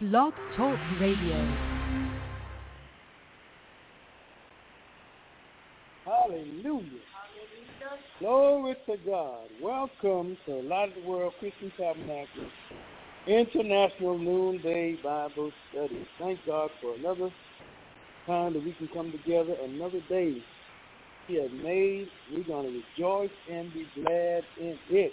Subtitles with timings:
[0.00, 1.56] Blog Talk Radio.
[6.04, 6.82] Hallelujah.
[8.18, 9.44] Glory to God.
[9.62, 12.26] Welcome to Light of the World Christian Tabernacle
[13.28, 16.04] International Noonday Bible Study.
[16.18, 17.30] Thank God for another
[18.26, 20.42] time that we can come together, another day
[21.28, 22.08] He has made.
[22.32, 25.12] We're going to rejoice and be glad in it.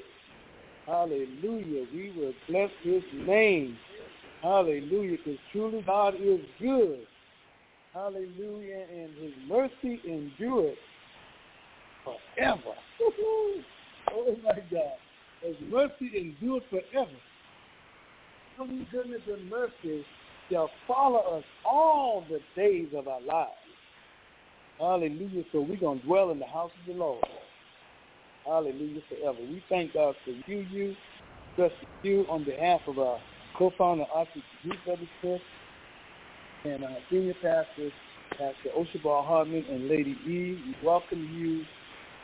[0.88, 1.86] Hallelujah.
[1.94, 3.78] We will bless His name.
[4.42, 5.18] Hallelujah.
[5.18, 7.00] Because truly God is good.
[7.94, 8.86] Hallelujah.
[8.92, 10.78] And His mercy endures
[12.04, 12.76] forever.
[14.12, 14.98] oh my God.
[15.42, 17.12] His mercy endures forever.
[18.60, 20.06] Oh His goodness and mercy
[20.50, 23.52] shall follow us all the days of our lives.
[24.80, 25.44] Hallelujah.
[25.52, 27.24] So we're going to dwell in the house of the Lord.
[28.46, 29.38] Hallelujah forever.
[29.40, 30.96] We thank God for you, you,
[31.52, 33.20] especially you on behalf of our
[33.62, 35.42] co-founder, Archbishop Ruth Brothers Church,
[36.66, 37.92] and our senior pastor,
[38.32, 40.58] Pastor Oshebar Hardman and Lady E.
[40.66, 41.64] We welcome you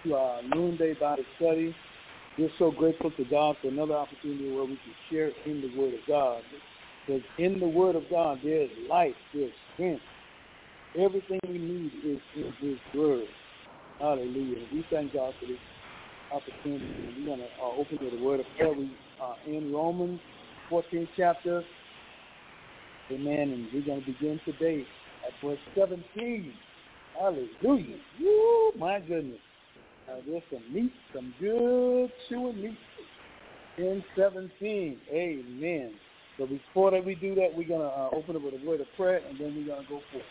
[0.04, 1.76] to our noonday Bible study.
[2.40, 5.94] We're so grateful to God for another opportunity where we can share in the Word
[5.94, 6.42] of God.
[7.06, 10.02] Because in the Word of God, there's life, there's strength.
[10.98, 13.28] Everything we need is in His Word.
[14.00, 14.66] Hallelujah.
[14.74, 15.60] We thank God for this
[16.32, 16.88] opportunity.
[17.20, 18.74] We're going to uh, open with a word of prayer.
[18.74, 18.90] We
[19.22, 20.20] are in Romans
[20.70, 21.64] 14th chapter.
[23.12, 23.52] Amen.
[23.52, 24.86] And we're going to begin today
[25.26, 26.54] at verse 17.
[27.20, 27.98] Hallelujah.
[28.20, 29.40] Woo, my goodness.
[30.10, 32.78] Uh, there's some meat, some good chewing meat
[33.78, 34.98] in 17.
[35.12, 35.94] Amen.
[36.38, 38.82] So before that we do that, we're going to uh, open up with a word
[38.82, 40.24] of prayer, and then we're going to go forth.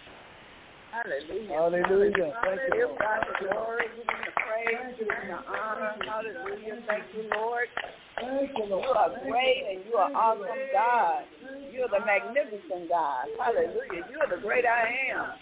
[0.92, 1.52] Hallelujah.
[1.52, 2.32] Hallelujah.
[2.42, 3.00] Thank you, Give Lord.
[3.00, 5.92] God the glory, give him the praise, give him the honor.
[6.06, 6.82] Hallelujah.
[6.86, 7.68] Thank you, Lord.
[8.16, 8.96] Thank you, You Lord.
[8.96, 11.24] are great and you are awesome God.
[11.72, 13.26] You're the magnificent God.
[13.38, 14.08] Hallelujah.
[14.08, 15.36] You're the great I am.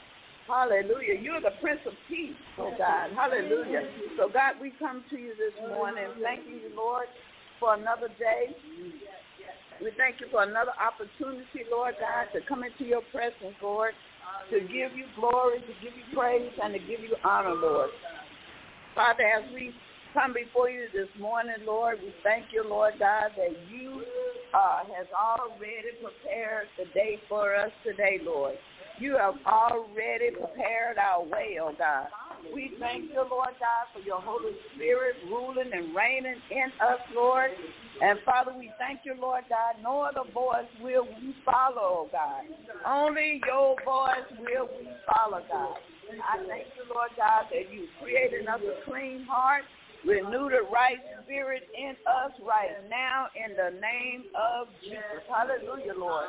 [0.48, 1.20] Hallelujah.
[1.22, 3.10] You're the Prince of Peace, oh God.
[3.16, 3.88] Hallelujah.
[4.18, 7.06] So God, we come to you this morning Thank you, Lord,
[7.60, 8.52] for another day.
[9.82, 13.94] We thank you for another opportunity, Lord God, to come into your presence, Lord,
[14.50, 17.90] to give you glory, to give you praise, and to give you honor, Lord.
[18.94, 19.74] Father, as we
[20.12, 24.04] come before you this morning, Lord, we thank you, Lord God, that you
[24.54, 28.54] uh, has already prepared the day for us today, Lord.
[29.00, 32.06] You have already prepared our way, oh God.
[32.52, 37.50] We thank you, Lord God, for your Holy Spirit ruling and reigning in us, Lord.
[38.02, 39.82] And Father, we thank you, Lord God.
[39.82, 42.42] No other voice will we follow, oh God.
[42.86, 45.76] Only your voice will we follow, God.
[46.10, 49.64] I thank you, Lord God, that you created us a clean heart,
[50.04, 55.24] renew the right spirit in us right now in the name of Jesus.
[55.28, 56.26] Hallelujah, Lord.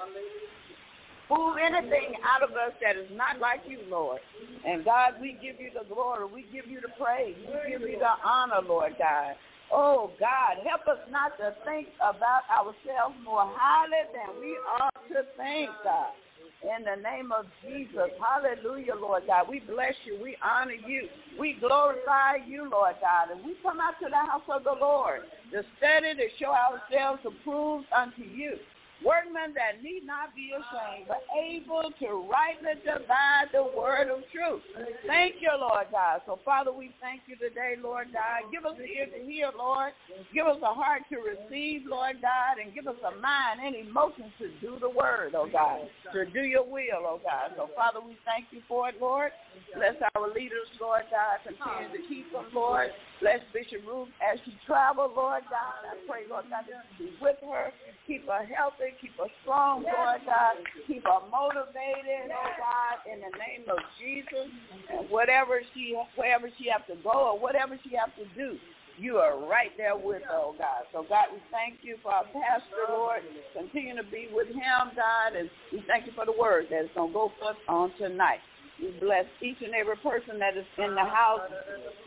[1.30, 4.20] Move anything out of us that is not like you, Lord.
[4.66, 6.26] And God, we give you the glory.
[6.26, 7.36] We give you the praise.
[7.48, 9.36] We give you the honor, Lord God.
[9.72, 15.26] Oh, God, help us not to think about ourselves more highly than we ought to
[15.38, 16.14] think, God.
[16.62, 18.10] In the name of Jesus.
[18.22, 19.48] Hallelujah, Lord God.
[19.50, 20.18] We bless you.
[20.22, 21.08] We honor you.
[21.40, 23.30] We glorify you, Lord God.
[23.32, 25.22] And we come out to the house of the Lord
[25.52, 28.58] to study, to show ourselves approved unto you.
[29.06, 34.66] Workmen that need not be ashamed, but able to rightly divide the word of truth.
[35.06, 36.26] Thank you, Lord God.
[36.26, 38.50] So, Father, we thank you today, Lord God.
[38.50, 39.94] Give us the ear to hear, Lord.
[40.34, 44.34] Give us a heart to receive, Lord God, and give us a mind and emotions
[44.42, 47.54] to do the word, oh God, to do your will, oh God.
[47.56, 49.32] So, Father, we thank you for it, Lord.
[49.76, 51.46] Bless our leaders, Lord God.
[51.46, 52.90] Continue to keep them, Lord.
[53.26, 55.82] Bless Bishop Ruth as she travels, Lord God.
[55.82, 57.74] I pray, Lord God, that you be with her.
[58.06, 58.94] Keep her healthy.
[59.02, 60.62] Keep her strong, Lord God.
[60.86, 64.54] Keep her motivated, oh God, in the name of Jesus.
[64.94, 68.62] And whatever she, wherever she have to go or whatever she have to do,
[69.02, 70.86] you are right there with her, oh God.
[70.94, 73.26] So, God, we thank you for our pastor, Lord.
[73.58, 75.34] Continue to be with him, God.
[75.34, 78.46] And we thank you for the word that is going to go forth on tonight.
[78.82, 81.48] We bless each and every person that is in the house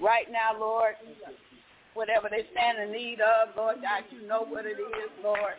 [0.01, 0.95] right now, Lord.
[1.95, 5.59] Whatever they stand in need of, Lord God, you know what it is, Lord.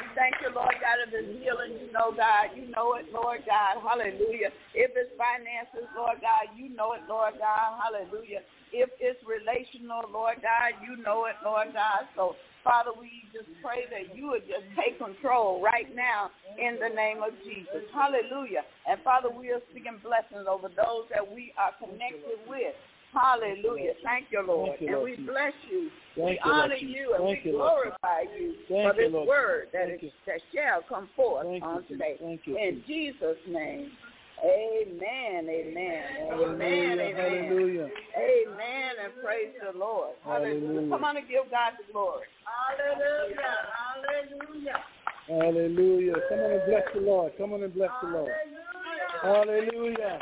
[0.00, 2.56] We thank you, Lord God, if it's healing, you know, God.
[2.56, 3.82] You know it, Lord God.
[3.84, 4.48] Hallelujah.
[4.72, 7.76] If it's finances, Lord God, you know it, Lord God.
[7.76, 8.40] Hallelujah.
[8.74, 12.10] If it's relational, Lord God, you know it, Lord God.
[12.18, 12.34] So,
[12.66, 17.22] Father, we just pray that you would just take control right now in the name
[17.22, 17.86] of Jesus.
[17.94, 18.66] Hallelujah.
[18.90, 22.74] And Father, we are speaking blessings over those that we are connected with.
[23.14, 23.94] Hallelujah.
[24.02, 24.74] Thank you, Lord.
[24.74, 25.86] Thank you, and we bless you.
[26.18, 26.90] Thank we you, honor Jesus.
[26.98, 30.02] you and Thank we you, Lord glorify you Thank for this Lord word that, is,
[30.02, 30.10] you.
[30.26, 32.18] that shall come forth on today.
[32.18, 32.82] Thank you, In.
[32.86, 33.94] Jesus' name.
[34.42, 35.48] Amen.
[35.48, 35.48] Amen.
[35.48, 36.02] Amen.
[36.28, 36.62] Hallelujah.
[36.62, 37.16] Amen.
[37.16, 37.88] Hallelujah.
[38.18, 38.90] Amen.
[39.04, 40.14] And praise the Lord.
[40.24, 40.66] Hallelujah.
[40.66, 40.90] Hallelujah.
[40.90, 42.26] Come on and give God the glory.
[42.44, 43.36] Hallelujah.
[43.94, 44.78] Hallelujah.
[45.28, 46.14] Hallelujah.
[46.28, 47.32] Come on and bless the Lord.
[47.38, 48.32] Come on and bless the Lord.
[49.22, 50.18] Hallelujah.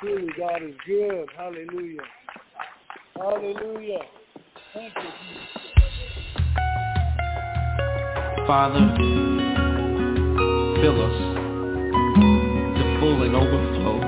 [0.00, 1.28] Truly, God is good.
[1.36, 2.02] Hallelujah.
[3.16, 3.98] Hallelujah.
[4.74, 5.10] Thank you.
[8.46, 8.80] Father,
[10.80, 11.27] fill us to
[13.18, 13.98] full and overflow.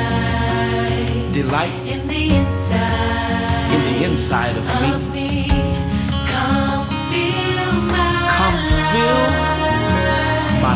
[1.33, 5.21] Delight in the inside, in the inside of of me.
[5.21, 5.30] me.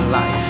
[0.06, 0.45] Life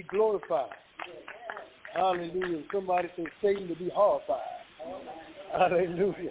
[0.00, 0.70] be glorified.
[1.94, 2.62] Hallelujah.
[2.72, 4.40] Somebody says Satan to be horrified.
[5.52, 6.30] Hallelujah.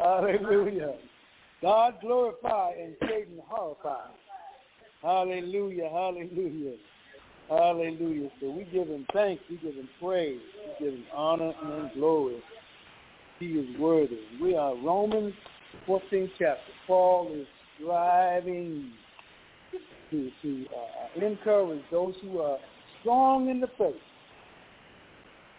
[0.00, 0.94] Hallelujah.
[1.62, 4.10] God glorified and Satan horrified.
[5.02, 5.88] Hallelujah.
[5.92, 6.74] Hallelujah.
[7.48, 8.30] Hallelujah.
[8.40, 9.42] So we give him thanks.
[9.48, 10.40] We give him praise.
[10.80, 12.42] We give him honor and glory.
[13.38, 14.18] He is worthy.
[14.42, 15.34] We are Romans
[15.86, 16.72] 14th chapter.
[16.86, 17.46] Paul is
[17.80, 18.90] striving
[20.10, 22.58] to, to uh, encourage those who are
[23.08, 23.94] strong in the faith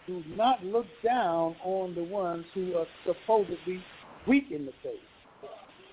[0.06, 3.82] do not look down on the ones who are supposedly
[4.26, 5.00] weak in the faith.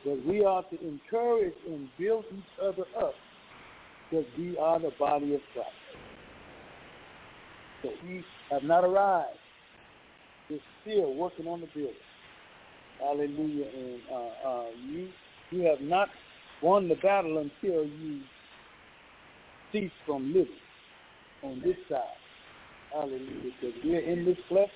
[0.05, 3.13] But we are to encourage and build each other up
[4.09, 5.69] because we are the body of Christ.
[7.81, 9.37] So we have not arrived.
[10.49, 11.93] We're still working on the building.
[12.99, 13.67] Hallelujah.
[13.75, 15.09] And uh, uh, you
[15.51, 16.09] you have not
[16.61, 18.21] won the battle until you
[19.71, 20.47] cease from living
[21.43, 22.01] on this side.
[22.93, 23.51] Hallelujah.
[23.61, 24.69] Because we're in this flesh,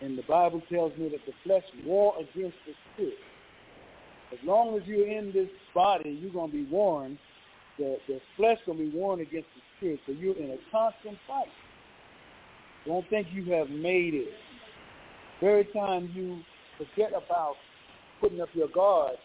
[0.00, 3.18] and the Bible tells me that the flesh war against the spirit.
[4.32, 7.18] As long as you're in this body, you're going to be warned.
[7.78, 10.00] The, the flesh going to be warned against the spirit.
[10.06, 11.48] So you're in a constant fight.
[12.86, 14.28] Don't think you have made it.
[15.40, 16.40] Very time you
[16.78, 17.54] forget about
[18.20, 19.16] putting up your guard,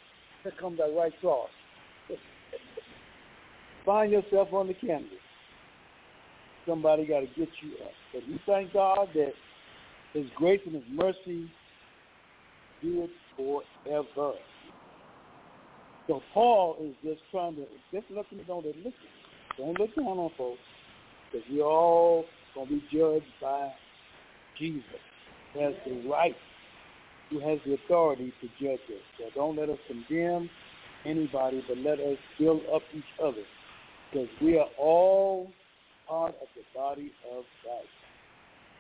[0.44, 1.50] here comes that right cross.
[3.86, 5.21] Find yourself on the canvas.
[6.68, 7.92] Somebody got to get you up.
[8.14, 9.34] But we thank God that
[10.14, 11.50] His grace and His mercy
[12.82, 14.34] do it forever.
[16.08, 18.94] So Paul is just trying to just look at don't listen.
[19.58, 20.60] Don't look down on folks
[21.32, 22.26] because we're all
[22.56, 23.72] gonna be judged by
[24.58, 24.84] Jesus.
[25.54, 26.36] Who has the right,
[27.30, 29.04] who has the authority to judge us.
[29.18, 30.50] So don't let us condemn
[31.06, 33.44] anybody, but let us build up each other
[34.12, 35.52] because we are all
[36.12, 37.88] part of the body of Christ.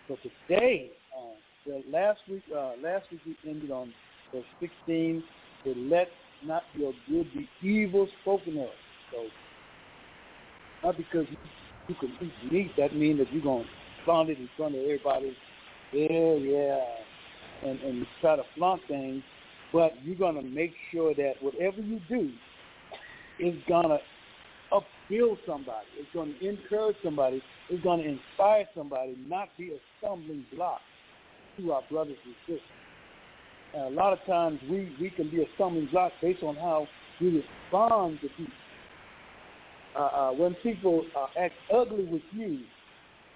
[0.07, 0.17] So
[0.49, 1.35] today, uh,
[1.65, 3.93] the last week, uh, last week we ended on
[4.33, 5.23] verse 16.
[5.63, 6.09] To let
[6.43, 8.69] not your good be evil spoken of.
[9.11, 9.27] So,
[10.83, 11.37] not because you,
[11.87, 13.69] you can eat meat, that means that you're to
[14.03, 15.37] flaunt it in front of everybody.
[15.93, 16.79] Yeah, yeah,
[17.63, 19.21] and and try to flaunt things,
[19.71, 22.31] but you're to make sure that whatever you do
[23.39, 23.89] is going
[25.11, 25.87] to upbuild somebody.
[25.97, 27.41] It's going to encourage somebody.
[27.69, 30.79] It's going to inspire somebody, not be a stumbling block
[31.57, 32.61] to our brothers and sisters.
[33.73, 36.87] And a lot of times we, we can be a stumbling block based on how
[37.19, 38.53] we respond to people.
[39.93, 42.59] Uh, uh, when people uh, act ugly with you,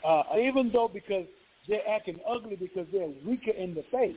[0.08, 1.26] uh, even though because
[1.68, 4.16] they're acting ugly because they're weaker in the faith,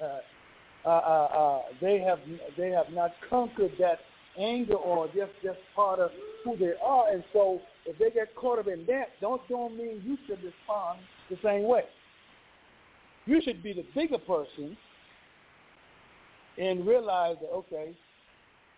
[0.00, 2.18] uh, uh, uh, they have
[2.56, 3.98] they have not conquered that
[4.38, 6.10] anger or just just part of
[6.44, 10.02] who they are, and so if they get caught up in that, don't don't mean
[10.04, 11.00] you should respond
[11.30, 11.84] the same way.
[13.26, 14.76] You should be the bigger person
[16.58, 17.96] and realize that, okay,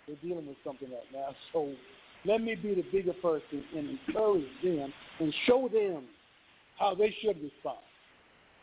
[0.06, 1.34] we're dealing with something right now.
[1.52, 1.72] So
[2.24, 6.04] let me be the bigger person and encourage them and show them
[6.78, 7.78] how they should respond.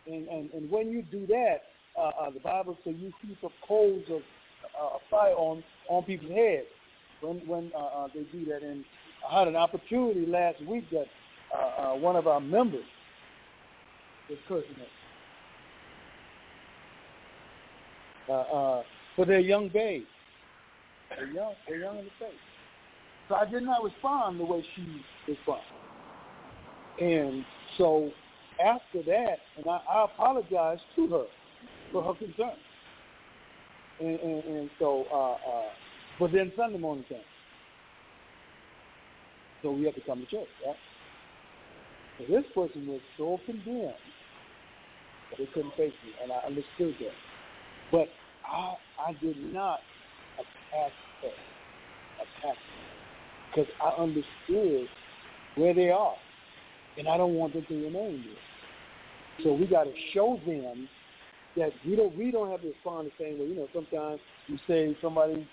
[0.05, 1.57] And, and, and when you do that,
[1.97, 4.21] uh, uh, the Bible says you heap up coals of
[4.81, 6.65] uh, fire on, on people's heads
[7.23, 8.61] when, when uh, uh, they do that.
[8.61, 8.83] And
[9.29, 11.07] I had an opportunity last week that
[11.55, 12.85] uh, uh, one of our members
[14.29, 14.87] was cursing us.
[18.29, 18.83] uh, uh,
[19.15, 20.03] for their young babe.
[21.09, 22.29] They're young, they're young in the faith.
[23.29, 25.63] So I did not respond the way she responded.
[26.99, 27.45] And
[27.77, 28.11] so
[28.63, 31.25] after that, and I, I apologized to her
[31.91, 32.57] for her concern.
[33.99, 35.69] And, and, and so, uh, uh,
[36.23, 37.17] but then Sunday morning came.
[39.61, 40.75] So we had to come to church, right?
[42.17, 43.91] So this person was so condemned
[45.29, 47.11] that they couldn't face me, and I understood that.
[47.91, 48.07] But
[48.49, 48.75] I
[49.05, 49.81] I did not
[50.35, 51.27] attack her,
[52.21, 52.55] attack her,
[53.49, 54.87] because I understood
[55.55, 56.15] where they are,
[56.97, 59.43] and I don't want them to remain there.
[59.43, 60.87] So we got to show them
[61.57, 63.47] that we don't we don't have to respond the same way.
[63.47, 65.45] You know, sometimes you say somebody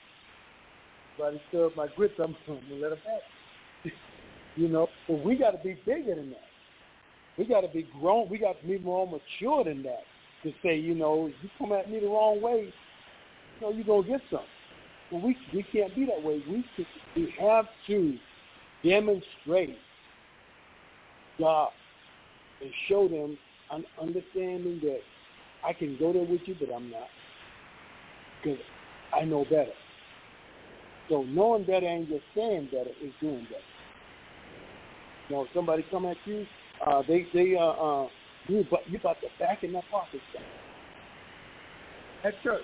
[1.17, 3.93] somebody stirred my grits, I'm gonna let them have.
[4.57, 6.43] You know, but we got to be bigger than that.
[7.39, 8.29] We got to be grown.
[8.29, 10.03] We got to be more mature than that
[10.43, 12.73] to say, you know, you come at me the wrong way,
[13.61, 14.47] you know, you're going to get something.
[15.11, 16.43] But we, we can't be that way.
[16.49, 16.65] We,
[17.17, 18.19] we have to
[18.85, 19.79] demonstrate
[21.39, 21.71] God
[22.61, 23.39] and show them
[23.71, 25.01] an understanding that
[25.65, 27.09] I can go there with you, but I'm not.
[28.43, 28.61] Because
[29.15, 29.73] I know better.
[31.11, 33.61] So knowing better ain't just saying better, it's doing better.
[35.29, 36.47] You know, if somebody come at you,
[36.87, 38.09] uh, they, they, uh, uh,
[38.47, 40.43] you but you got the back in pocket stuff.
[42.25, 42.63] At church,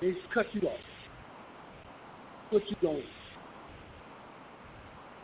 [0.00, 0.78] they cut you off.
[2.50, 3.02] What you going?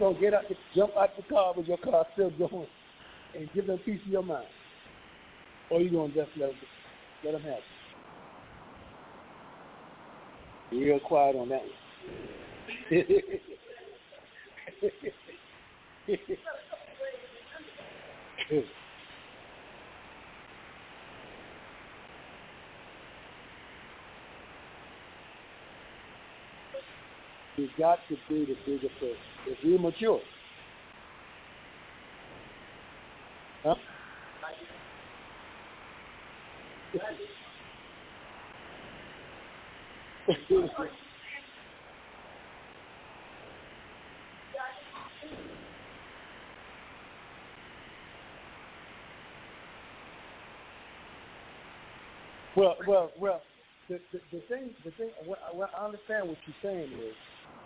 [0.01, 2.67] So get out, the, jump out the car with your car still going,
[3.37, 4.47] and give them peace of your mind,
[5.71, 6.59] or you gonna just let them,
[7.23, 7.74] let them have it.
[10.73, 11.63] Real quiet on that
[12.91, 13.05] one.
[27.57, 29.17] We got to be the bigger person.
[29.47, 30.21] If we're mature.
[33.65, 33.75] Huh?
[52.57, 53.43] well, well, well.
[53.89, 55.11] The, the, the thing, the thing.
[55.27, 57.15] What, what I understand what you're saying is,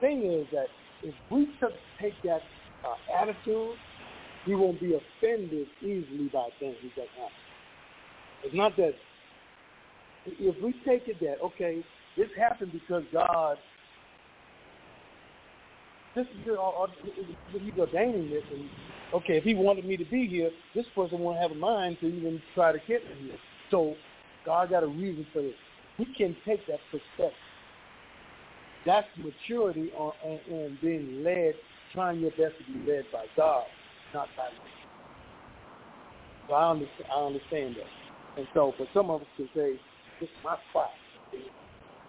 [0.00, 0.67] thing is that
[1.05, 2.43] if we took, take that
[2.85, 3.77] uh, attitude,
[4.47, 7.33] we won't be offended easily by things that happen.
[8.45, 8.95] It's not that
[10.27, 11.85] if we take it that okay,
[12.19, 13.59] this happened because God,
[16.17, 16.59] this is
[17.53, 18.69] He's ordaining this, and
[19.15, 22.07] okay, if He wanted me to be here, this person won't have a mind to
[22.07, 23.39] even try to get me here.
[23.71, 23.95] So
[24.45, 25.55] God got a reason for this.
[25.99, 27.33] We can take that perspective.
[28.85, 31.55] That's maturity on, and, and being led,
[31.93, 33.65] trying your best to be led by God,
[34.13, 34.71] not by me.
[36.49, 38.39] So I understand, I understand that.
[38.39, 39.79] And so for some of us to say,
[40.21, 40.91] this is my spot.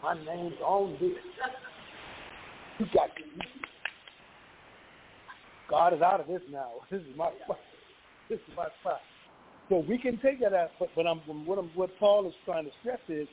[0.02, 1.12] My name's on this.
[2.80, 3.24] You got to
[5.70, 6.70] God is out of this now.
[6.90, 7.60] This is my spot.
[8.30, 9.00] This is my spot.
[9.70, 12.66] So we can take that out, but, but I'm, what, I'm, what Paul is trying
[12.66, 13.28] to stress is,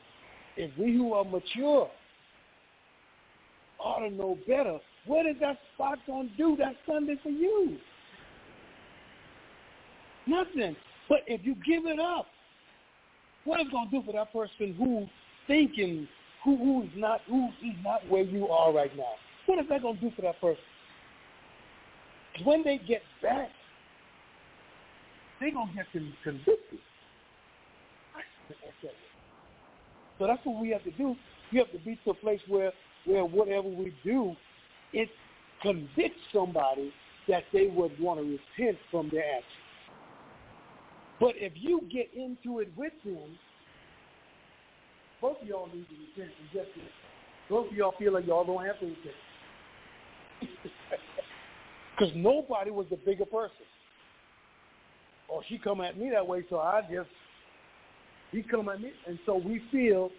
[0.58, 1.90] if we who are mature
[3.78, 7.78] ought to know better, what is that spot going to do that Sunday for you?
[10.26, 10.76] Nothing.
[11.08, 12.26] But if you give it up,
[13.44, 15.08] what is going to do for that person who's
[15.46, 16.08] thinking,
[16.46, 19.12] who who's not who is not where you are right now?
[19.46, 20.62] What is that to do for that person?
[22.44, 23.50] When they get back,
[25.40, 25.86] they're to get
[26.22, 26.78] convicted.
[30.18, 31.16] So that's what we have to do.
[31.50, 32.72] You have to be to a place where,
[33.04, 34.34] where whatever we do,
[34.92, 35.08] it
[35.62, 36.92] convicts somebody
[37.28, 39.44] that they would want to repent from their actions.
[41.18, 43.38] But if you get into it with them,
[45.20, 46.68] both of y'all need to repent and just
[47.48, 49.14] both of y'all feel like y'all don't have to repent.
[51.98, 53.64] Because nobody was the bigger person.
[55.28, 57.08] Or she come at me that way, so I just
[58.32, 60.10] he come at me, and so we feel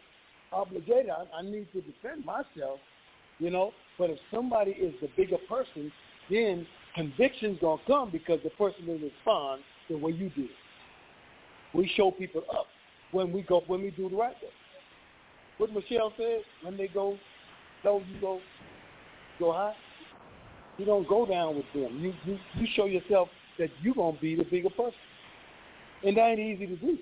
[0.52, 1.12] obligated.
[1.12, 2.80] I, I need to defend myself,
[3.40, 3.74] you know.
[3.98, 5.92] But if somebody is the bigger person,
[6.30, 10.48] then conviction's gonna come because the person will respond the way you do.
[11.74, 12.68] We show people up
[13.12, 14.50] when we go when we do the right thing.
[15.58, 17.18] What Michelle said, when they go
[17.84, 18.40] low, you go
[19.40, 19.76] go high.
[20.78, 22.00] You don't go down with them.
[22.00, 24.94] You you, you show yourself that you're gonna be the bigger person,
[26.04, 26.98] and that ain't easy to do.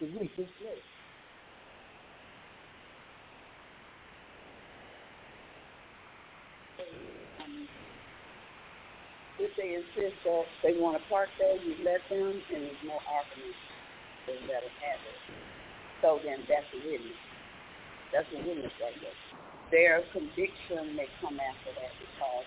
[0.00, 0.78] It's really this place.
[9.38, 12.94] if they insist that they want to park there, you let them, and there's no
[13.10, 13.56] argument.
[14.26, 15.51] They let them have it.
[16.02, 17.20] So then that's a witness.
[18.12, 19.18] That's a witness right there.
[19.70, 22.46] Their conviction may come after that because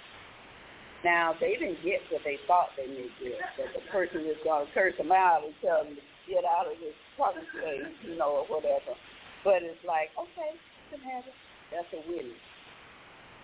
[1.04, 3.42] now they didn't get what they thought they may get.
[3.58, 6.70] That the person was going to curse them out and tell them to get out
[6.70, 8.94] of this parking space, you know, or whatever.
[9.42, 11.38] But it's like, okay, you can have it.
[11.74, 12.46] That's a witness.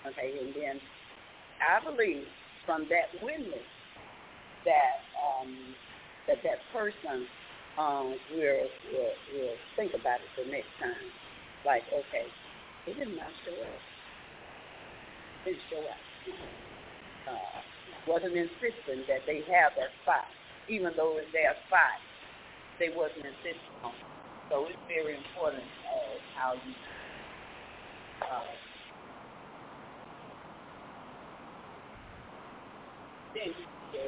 [0.05, 0.75] Okay, and then
[1.61, 2.25] I believe
[2.65, 3.65] from that witness
[4.65, 5.49] that um,
[6.27, 7.25] that that person
[7.77, 11.07] um, will, will will think about it the next time.
[11.65, 12.25] Like, okay,
[12.85, 13.81] he did not show up.
[15.45, 16.01] Didn't show up.
[17.29, 17.59] Uh,
[18.07, 20.25] wasn't insisting that they have that spot,
[20.67, 22.01] even though it's their spot.
[22.79, 23.93] They wasn't insisting on.
[24.49, 26.73] So it's very important uh, how you
[28.21, 28.43] uh,
[33.33, 34.01] Thank you.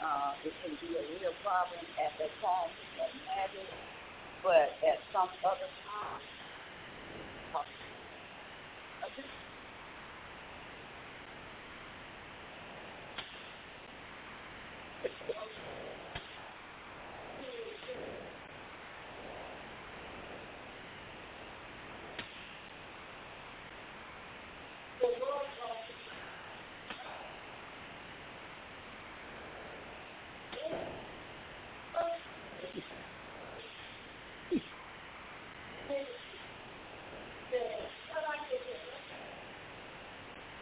[0.00, 3.66] Uh, it can be a real problem at that time, that matter,
[4.44, 6.20] but at some other time,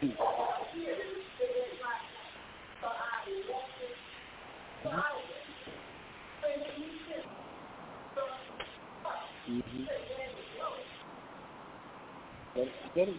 [0.01, 0.13] Mm-hmm.
[12.95, 13.09] It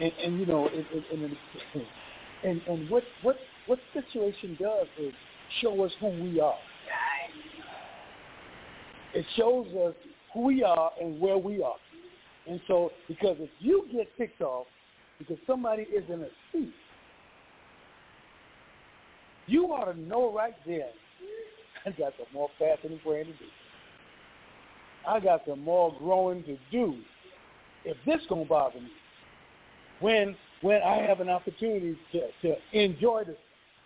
[0.00, 1.36] and, and you know, and, and,
[2.44, 5.12] and, and what what what situation does is
[5.60, 6.54] show us who we are.
[9.12, 9.94] It shows us
[10.32, 11.74] who we are and where we are.
[12.48, 14.66] And so, because if you get picked off
[15.18, 16.72] because somebody is in a seat,
[19.46, 20.88] you ought to know right there,
[21.86, 23.44] I got some more fasting and to do.
[25.06, 26.96] I got some more growing to do
[27.84, 28.90] if this gonna bother me.
[30.00, 33.36] When when I have an opportunity to, to enjoy this,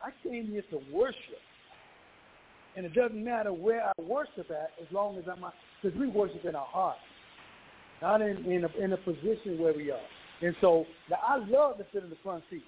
[0.03, 1.38] I came here to worship.
[2.77, 5.45] And it doesn't matter where I worship at as long as I'm
[5.81, 6.97] because we worship in our heart.
[8.05, 10.09] Not in in a, in a position where we are.
[10.43, 12.61] And so now I love to sit in the front seat.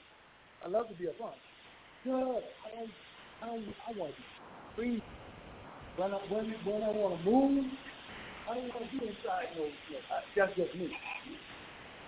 [0.65, 1.37] I love to be up front.
[2.05, 2.41] Good.
[2.41, 2.93] I don't
[3.45, 4.25] I don't I want to be
[4.75, 5.03] free.
[6.01, 7.69] When I when when I want to move,
[8.49, 9.69] I don't want to be inside no.
[10.09, 10.89] I, that's just me.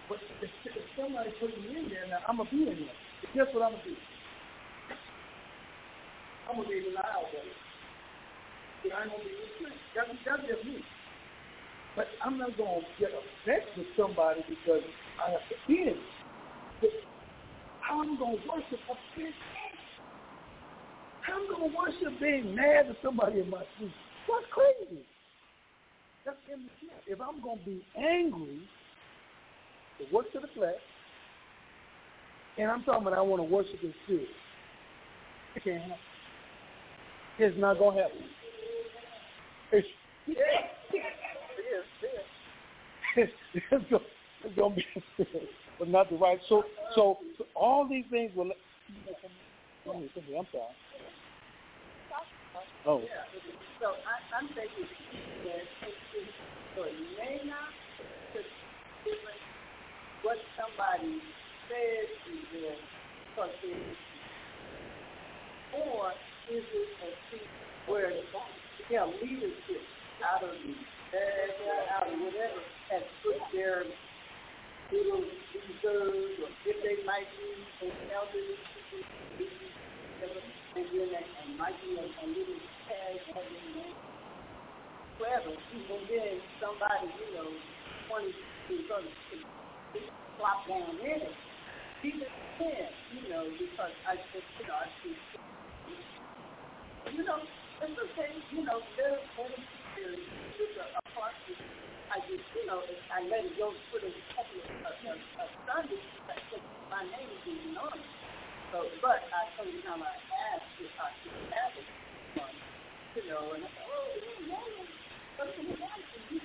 [0.09, 2.97] But if, if somebody put me in there, now I'm gonna be in there.
[3.37, 3.97] Guess what I'm gonna do?
[6.49, 7.53] I'm gonna be in the aisle, buddy.
[8.81, 9.69] See, I ain't gonna be in the.
[9.93, 10.81] That's that's just me.
[11.99, 14.87] But I'm not gonna get upset with somebody because
[15.19, 15.97] I have to be in it.
[16.81, 16.91] But
[17.81, 19.35] how I'm gonna worship upset?
[21.27, 23.91] How I'm gonna worship being mad at somebody in my seat?
[24.31, 25.03] That's crazy.
[26.25, 27.03] That's immature.
[27.09, 28.63] If I'm gonna be angry,
[29.99, 30.79] the works of the flesh,
[32.59, 34.29] and I'm talking about I want to worship in spirit,
[35.57, 35.97] it can't happen.
[37.41, 38.23] It's not gonna happen.
[39.73, 39.89] It's,
[40.29, 40.39] it's,
[43.19, 43.33] it's,
[44.57, 44.85] gonna, be,
[45.79, 46.39] but not the right.
[46.49, 48.51] So, so, so all these things will.
[49.87, 50.75] I'm sorry.
[52.87, 53.03] Oh.
[53.81, 54.19] So I,
[59.05, 59.41] different
[60.23, 61.21] what somebody
[61.69, 62.79] says to them
[63.35, 63.55] because
[65.73, 66.13] or
[66.51, 67.49] is it a seat
[67.87, 68.11] where
[68.97, 69.83] know leadership
[70.25, 70.57] out of
[71.13, 73.85] the uh, whatever has put their
[74.93, 77.29] little reserves or if they might
[77.81, 78.57] be an elderly
[80.21, 83.17] and then and might be a, a little tag
[85.19, 85.51] whatever.
[85.51, 87.51] And then somebody, you know,
[88.09, 89.13] twenty is gonna
[90.39, 91.37] flop down in it.
[92.03, 95.17] He just can, you know, because I just you know, I see
[97.17, 97.41] you know,
[97.83, 99.78] it's okay, you know, let it
[102.55, 105.89] you know, I let it go put a couple of uh, uh, uh,
[106.91, 107.75] my name is even
[109.03, 110.15] but I told you how I
[110.55, 111.89] asked if I could have it,
[113.17, 114.07] you know, and I said, oh,
[114.47, 114.87] no, no,
[115.37, 116.07] what's in the life?
[116.15, 116.41] And you,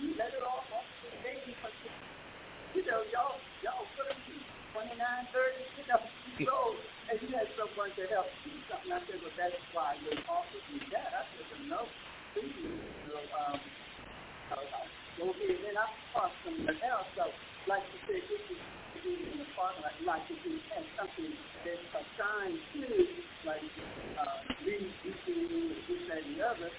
[0.00, 1.10] you let it all off the
[1.46, 1.76] because,
[2.74, 4.38] you know, y'all, y'all put them
[4.72, 4.96] 29,
[5.32, 6.00] 30, you know,
[6.38, 8.92] years old, and you had someone to help do something.
[8.92, 11.10] I said, well, that's why they offered me that.
[11.12, 11.80] I said, well, no,
[13.08, 13.60] know, um,
[14.52, 14.56] uh,
[15.16, 15.76] go ahead, then.
[17.16, 17.32] So,
[17.64, 18.60] like you said, this is
[19.32, 19.48] in the
[19.80, 20.40] like, like if
[20.76, 21.32] have something
[21.64, 22.84] that's assigned to,
[23.48, 23.64] like,
[24.20, 25.48] uh, read, teaching,
[25.88, 26.70] this, that, and the other,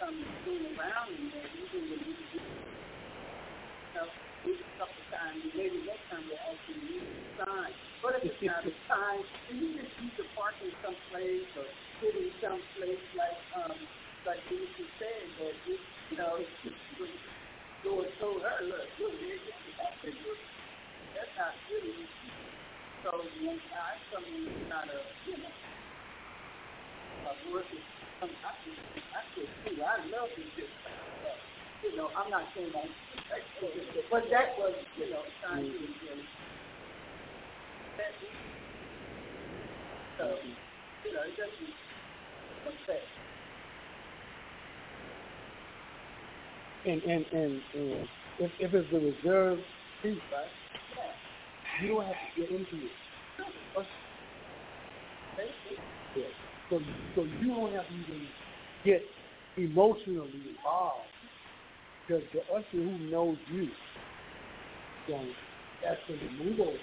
[0.00, 1.16] something doing around
[1.88, 2.40] what you do.
[3.96, 4.00] So,
[4.76, 7.72] couple times, maybe next time we'll actually use the sign.
[8.02, 8.66] But if it's not
[10.02, 11.70] you just parking someplace or
[12.02, 13.78] sit in someplace like, um,
[14.26, 14.58] like you
[14.98, 15.76] said, that, you,
[16.10, 16.38] you know,
[17.84, 19.14] Lord told her, look, look,
[21.14, 22.06] that's not really.
[23.02, 23.10] So
[23.42, 25.50] when I something not a you know
[27.10, 27.82] a work is
[28.22, 28.78] I could
[29.10, 30.64] I could see I love to do
[31.82, 32.86] you know, I'm not saying that
[34.10, 36.24] but that was, you know, trying to really
[40.18, 40.26] so,
[41.04, 41.74] you know, it doesn't
[42.64, 42.86] what's
[46.84, 48.08] And and and, and
[48.40, 49.58] if if it's the reserve
[50.02, 50.50] piece, right?
[51.80, 52.90] You don't have to get into it.
[56.16, 56.24] Yeah.
[56.70, 56.80] So,
[57.14, 58.26] so you don't have to even
[58.84, 59.02] get
[59.56, 61.06] emotionally involved
[62.06, 63.68] because the usher who knows you
[65.08, 65.14] to
[65.88, 66.76] ask them to move over.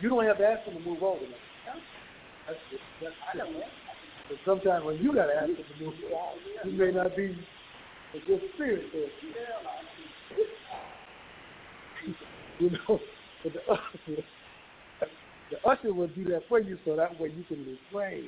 [0.00, 1.20] You don't have to ask them to move over.
[2.46, 2.58] That's,
[3.02, 3.62] that's, I don't know.
[4.44, 7.36] Sometimes when you got to ask them to move over, you may not be
[8.14, 9.10] a good spirit there.
[12.58, 13.00] You know,
[13.42, 14.22] but the usher,
[15.50, 18.26] the usher will do that for you so that way you can refrain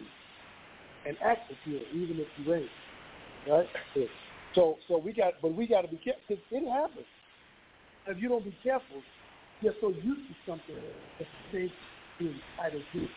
[1.06, 2.70] and act with you even if you ain't.
[3.48, 3.66] Right?
[4.54, 7.06] So so we got but we got to be careful because it happens.
[8.06, 9.02] If you don't be careful,
[9.60, 10.84] You're so used to something that
[11.20, 11.72] you think
[12.18, 12.98] you're entitled to.
[12.98, 13.08] You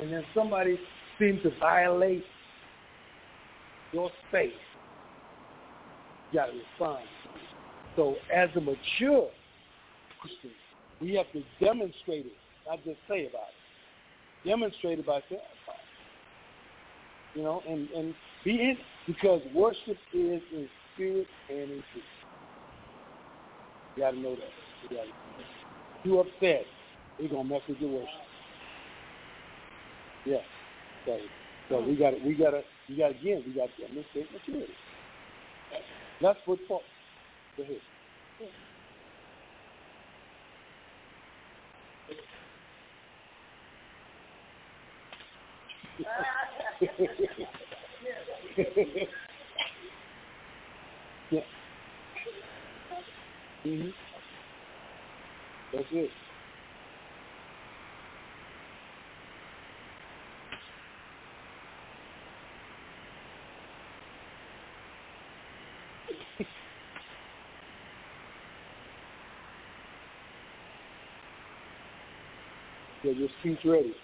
[0.00, 0.78] and then somebody
[1.18, 2.24] seems to violate
[3.92, 4.52] your space.
[6.32, 7.04] You got to respond.
[7.96, 9.28] So as a mature
[10.20, 10.50] Christian,
[11.00, 12.32] we have to demonstrate it,
[12.68, 14.48] not just say about it.
[14.48, 15.40] Demonstrate it by saying.
[17.34, 18.78] You know, and, and be in, it.
[19.06, 22.04] because worship is in spirit and in truth.
[23.96, 24.90] You got to know that.
[24.90, 25.10] You got to
[26.04, 26.64] you upset,
[27.18, 28.08] you're gonna mess with your worship.
[30.24, 30.36] Yeah.
[31.04, 31.18] So,
[31.68, 34.74] so we got to, we got to, we got again, we got to demonstrate maturity.
[36.22, 36.84] That's what Paul.
[37.56, 37.80] Go ahead.
[51.30, 51.40] yeah.
[53.66, 53.92] Mhm.
[55.72, 56.10] That's it.
[73.08, 73.94] Yeah, just keep ready.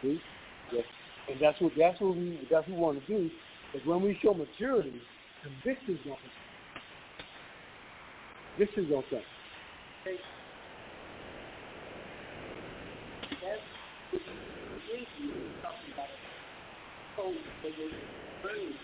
[0.00, 0.20] See?
[0.72, 0.80] Yeah.
[1.28, 3.30] And that's what that's what we that's what we want to do.
[3.74, 4.94] Is when we show maturity,
[5.42, 6.16] conviction's gonna
[8.56, 9.20] conviction's gonna come.
[15.62, 16.10] talking about
[17.16, 17.92] coal that was
[18.42, 18.74] burning.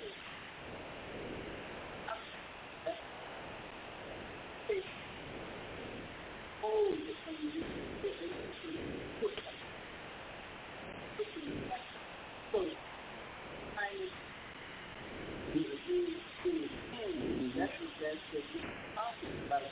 [6.63, 7.37] Coal that was
[8.03, 8.35] burning.
[12.53, 12.61] So,
[13.79, 14.11] I was
[15.55, 16.21] doing
[17.57, 18.63] that's that's what we're
[18.95, 19.63] talking about.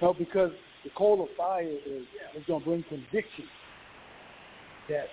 [0.02, 0.50] No, because
[0.82, 2.02] the coal of fire is,
[2.36, 3.44] is going to bring conviction.
[4.88, 5.06] That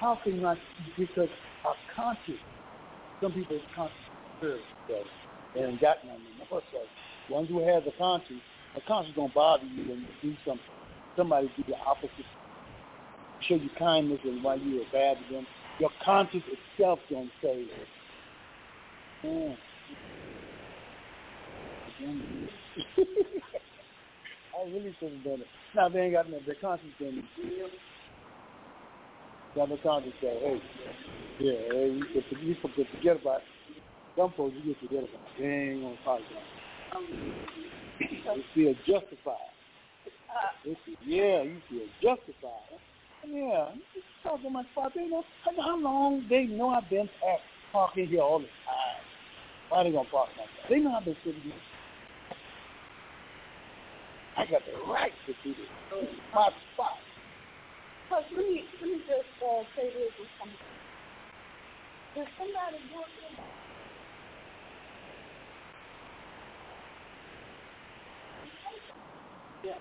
[0.00, 0.56] how can not
[0.96, 1.28] because
[1.64, 2.38] our conscience,
[3.20, 3.98] some people's conscience
[4.40, 5.02] is that
[5.54, 6.62] they ain't got none anymore.
[7.28, 8.40] Ones who have the conscience,
[8.76, 10.64] a conscience gonna bother you when you do something.
[11.16, 12.10] Somebody do the opposite,
[13.40, 15.46] show you kindness, and while you are bad to them,
[15.78, 17.66] your conscience itself gonna say,
[19.24, 19.58] "Man,
[24.58, 25.48] I really should have done it.
[25.74, 27.24] Now they ain't got no their conscience it.
[29.56, 30.62] Got no conscience say, hey,
[31.38, 32.06] yeah, hey, you
[32.42, 33.44] you can forget about it.
[34.16, 35.40] Some folks you can forget about it.
[35.40, 36.48] They ain't gonna apologize.
[38.00, 39.36] You feel justified.
[40.64, 42.78] Feel, yeah, you feel justified.
[43.26, 44.92] Yeah, you talk to my spot.
[44.94, 47.40] They know how long they know I've been at
[47.72, 49.02] parking here all the time.
[49.68, 50.70] Why they gonna park my car?
[50.70, 51.52] They know I've been sitting here.
[54.36, 55.66] I got the right to do this.
[55.90, 56.98] This my spot.
[58.08, 60.14] Cause let me let me just uh, say this.
[62.14, 63.10] Does somebody want
[69.68, 69.74] Yeah.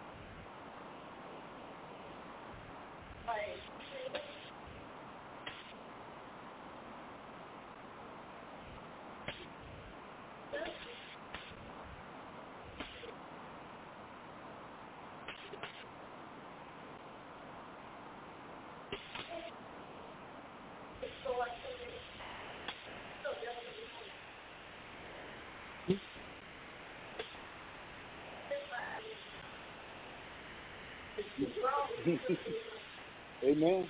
[31.64, 31.97] Right.
[33.44, 33.90] Amen.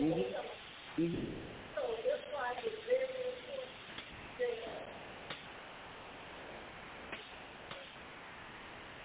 [0.00, 0.24] Mhm.
[0.98, 1.26] Mhm.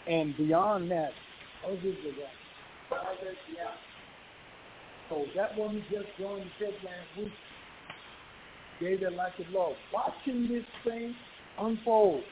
[0.07, 1.13] And beyond that,
[1.65, 2.33] others are that.
[5.09, 5.57] So that
[5.91, 7.33] just joined the church last week
[8.79, 9.77] gave their life to the Lord.
[9.93, 11.15] Watching this thing
[11.59, 12.23] unfold.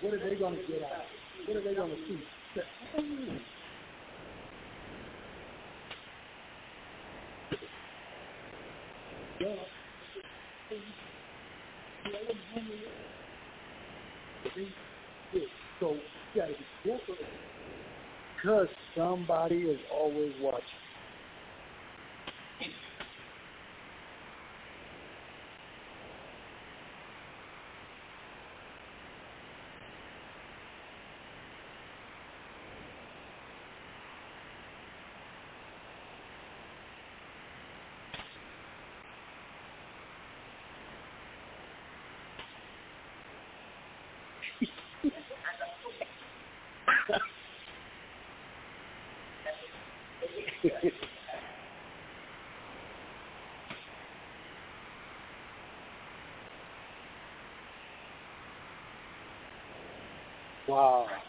[0.00, 1.04] What are they going to get out?
[1.46, 2.35] What are they going to see?
[2.56, 2.62] Say,
[9.46, 9.66] "Oh,
[15.80, 16.00] So
[16.34, 17.16] careful
[18.36, 20.85] because somebody is always watching.
[60.76, 61.25] Wow.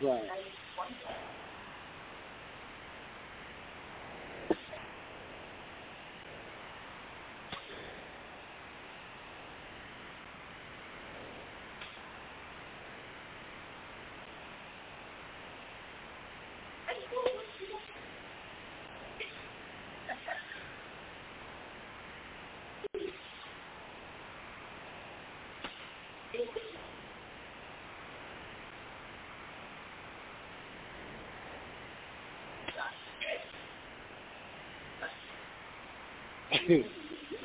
[0.00, 0.28] Right.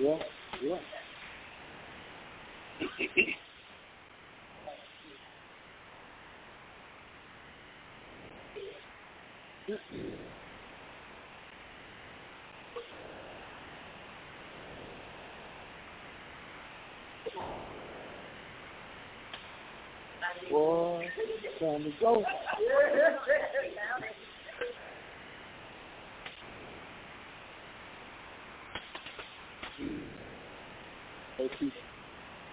[0.02, 0.18] Yeah,
[0.64, 0.78] yeah.
[20.52, 21.08] Boy,
[21.64, 22.24] time to go.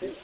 [0.03, 0.17] It.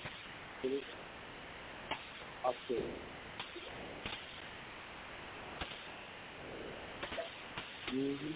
[7.92, 8.32] Mm-hmm.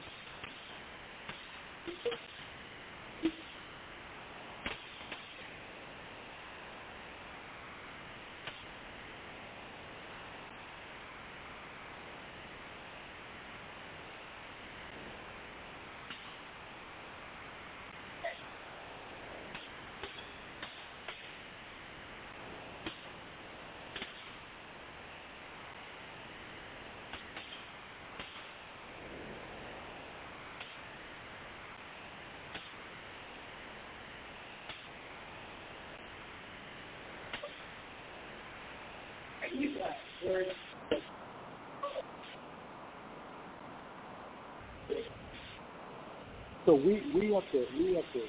[46.66, 48.20] So we we have to we have to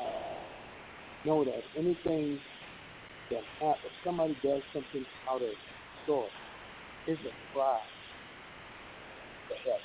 [0.00, 0.40] uh,
[1.24, 2.40] know that anything
[3.30, 5.50] that hap- if somebody does something out of
[6.04, 6.30] store,
[7.06, 7.78] it's a cry
[9.48, 9.82] for help.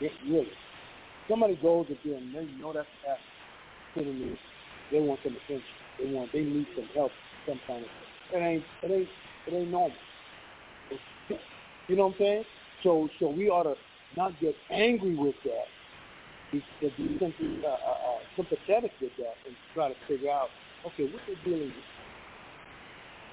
[0.00, 0.52] It really.
[1.28, 3.22] Somebody goes to them, they know that's pastor.
[4.92, 5.64] They want some attention.
[5.98, 7.12] They want they need some help
[7.48, 7.90] some kind of
[8.32, 9.10] it ain't it ain't
[9.46, 9.96] it ain't normal.
[11.88, 12.44] You know what I'm saying?
[12.82, 13.74] So so we ought to
[14.16, 15.64] not get angry with that.
[16.52, 17.18] Be, be
[17.64, 20.48] uh, uh, uh, sympathetic with that and try to figure out,
[20.86, 21.84] okay, what they're dealing with.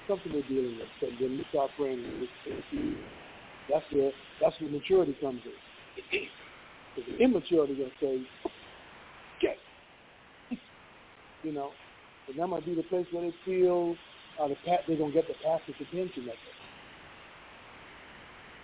[0.08, 0.88] Something they're dealing with.
[1.00, 2.02] So then we start praying.
[3.70, 6.22] That's where that's where maturity comes in.
[6.96, 8.26] Because the immaturity gonna say,
[9.40, 9.58] get,
[11.42, 11.70] you know,
[12.28, 13.94] and that might be the place where they feel
[14.40, 16.58] are the pat They don't get the pastor's attention at that.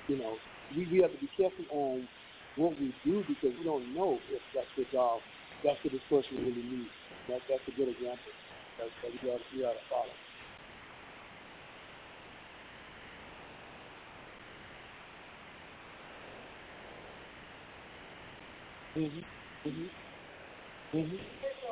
[0.09, 0.37] You know,
[0.75, 2.09] we, we have to be careful on
[2.57, 5.21] what we do because we don't know if that's the job
[5.65, 6.91] that's what this person really needs.
[7.29, 8.33] That that's a good example
[8.79, 10.15] that, that we ought to we ought to follow.
[18.97, 19.69] Mm-hmm.
[19.69, 20.99] Mm-hmm.
[20.99, 21.66] Mm-hmm.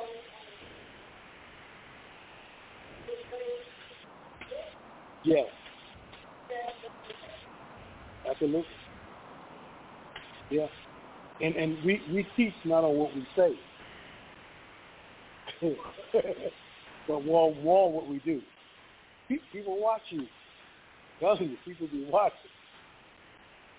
[5.25, 5.47] Yes.
[8.29, 8.65] Absolutely.
[10.51, 10.67] Yeah.
[11.41, 13.55] And and we, we teach not on what we say.
[17.07, 18.41] but more more what we do.
[19.27, 20.25] People watch you.
[21.19, 22.37] Telling you, people be watching.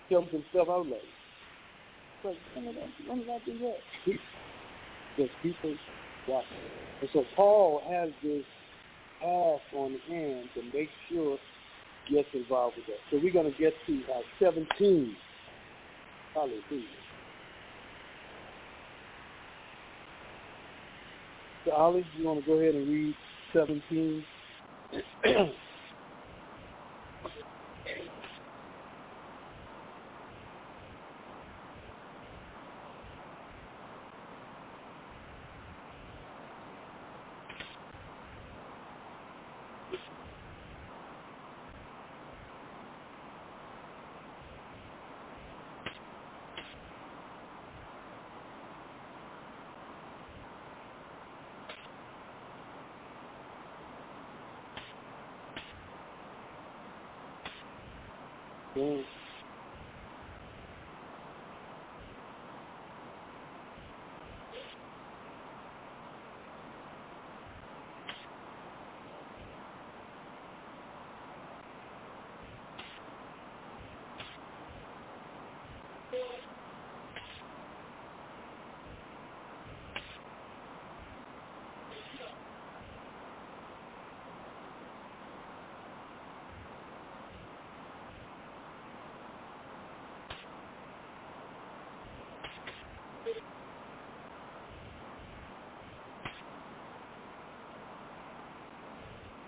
[0.09, 0.99] Tell them some stuff out like,
[2.23, 3.77] but when did I, when did I do that?
[5.15, 5.75] Because people
[6.27, 6.45] watch.
[7.01, 8.43] And so Paul has this
[9.19, 11.37] task on hand to make sure
[12.09, 12.99] gets involved with that.
[13.11, 15.15] So we're going to get to uh, 17.
[16.33, 16.83] Hallelujah.
[21.65, 23.15] So Ali, you want to go ahead and read
[23.53, 24.23] 17?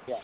[0.09, 0.17] Yeah.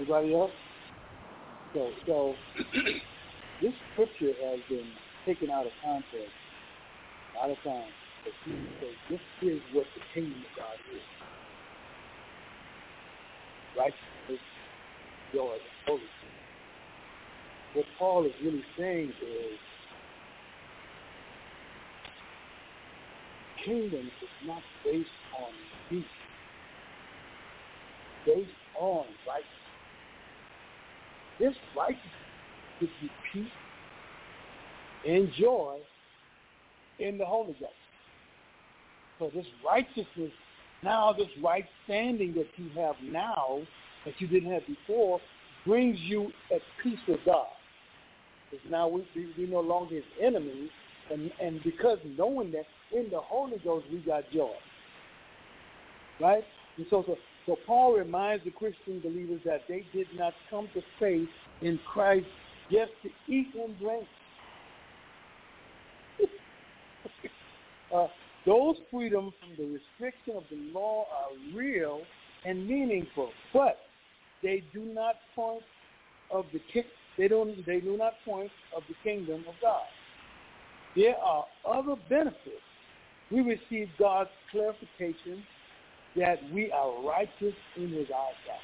[0.00, 0.50] Anybody else?
[1.74, 2.34] So, so
[3.62, 4.88] this scripture has been
[5.26, 6.32] taken out of context
[7.34, 7.92] a lot of times.
[8.24, 11.02] But Jesus says this is what the kingdom of God is.
[13.76, 14.44] Righteousness,
[15.34, 15.56] joy,
[15.86, 16.33] holiness.
[17.74, 19.58] What Paul is really saying is
[23.64, 25.08] kingdom is not based
[25.40, 25.50] on
[25.88, 26.04] peace,
[28.24, 29.50] based on righteousness.
[31.40, 32.00] This righteousness
[32.78, 33.52] gives you peace
[35.06, 35.78] and joy
[37.00, 37.72] in the Holy Ghost.
[39.18, 40.32] So this righteousness,
[40.84, 43.60] now this right standing that you have now,
[44.04, 45.20] that you didn't have before,
[45.66, 47.46] brings you at peace with God.
[48.54, 50.70] Because now we, we, we no longer his enemies,
[51.10, 54.52] and, and because knowing that in the Holy Ghost we got joy.
[56.20, 56.44] Right?
[56.76, 60.80] And so, so, so Paul reminds the Christian believers that they did not come to
[60.98, 61.28] faith
[61.62, 62.26] in Christ
[62.70, 64.06] just to eat and drink.
[67.94, 68.06] uh,
[68.46, 72.02] those freedoms from the restriction of the law are real
[72.44, 73.78] and meaningful, but
[74.42, 75.62] they do not point
[76.30, 76.60] of the
[77.16, 79.82] they don't they do not point of the kingdom of God.
[80.96, 82.62] There are other benefits.
[83.30, 85.42] We receive God's clarification
[86.16, 88.60] that we are righteous in His eyesight.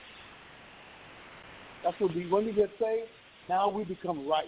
[1.85, 3.09] That's what we when we get saved.
[3.49, 4.45] Now we become right.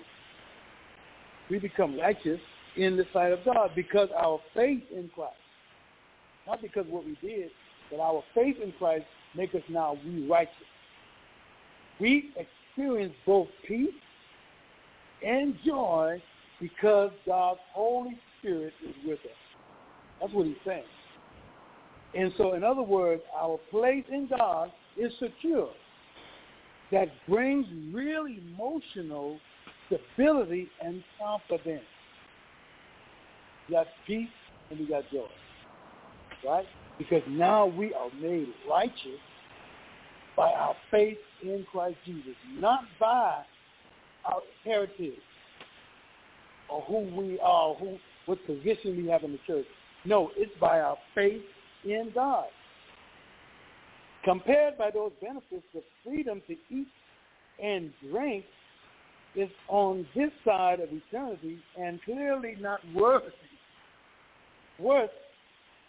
[1.51, 2.41] We become righteous
[2.77, 5.35] in the sight of God because our faith in Christ,
[6.47, 7.51] not because what we did,
[7.91, 9.05] but our faith in Christ
[9.37, 10.55] make us now we righteous.
[12.01, 12.33] We
[12.73, 13.91] experience both peace
[15.27, 16.21] and joy
[16.61, 19.37] because God's Holy Spirit is with us.
[20.21, 20.85] That's what he's saying.
[22.15, 25.71] And so, in other words, our place in God is secure.
[26.91, 29.39] That brings real emotional
[29.87, 31.83] stability and confidence.
[33.69, 34.29] We got peace
[34.71, 35.27] and we got joy.
[36.47, 36.67] Right?
[36.99, 39.21] Because now we are made righteous
[40.37, 43.43] by our faith in Christ Jesus, not by
[44.25, 45.21] our heritage
[46.69, 49.67] or who we are, who what position we have in the church.
[50.05, 51.43] No, it's by our faith
[51.85, 52.47] in God.
[54.25, 56.87] Compared by those benefits, the freedom to eat
[57.63, 58.45] and drink
[59.35, 63.33] is on this side of eternity and clearly not worth
[64.79, 65.11] worth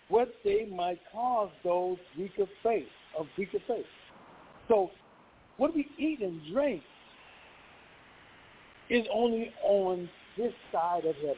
[0.10, 2.88] what they might cause those weaker faith.
[3.18, 3.86] of weaker faith.
[4.68, 4.92] So
[5.58, 6.84] what we eat and drink
[8.90, 11.36] is only on this side of heaven.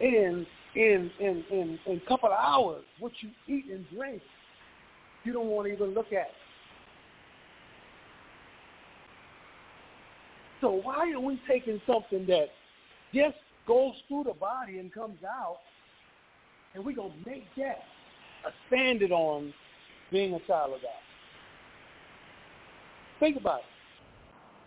[0.00, 4.22] In in in in in a couple of hours, what you eat and drink,
[5.24, 6.30] you don't want to even look at.
[10.60, 12.48] So why are we taking something that
[13.12, 13.36] just
[13.66, 15.58] goes through the body and comes out,
[16.74, 17.82] and we're gonna make that
[18.46, 19.52] a standard on
[20.12, 21.02] being a child of God?
[23.18, 23.64] Think about it.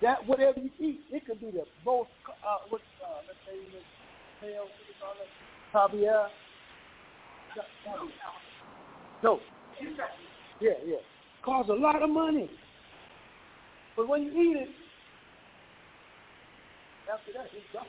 [0.01, 3.55] That whatever you eat, it could be the most uh, what uh, let's say
[4.41, 4.95] tail, you?
[5.71, 6.29] Caviar.
[9.23, 9.39] No.
[10.61, 10.95] Yeah, yeah.
[11.43, 12.49] Costs a lot of money.
[13.95, 14.69] But when you eat it,
[17.11, 17.85] after that, it's gone.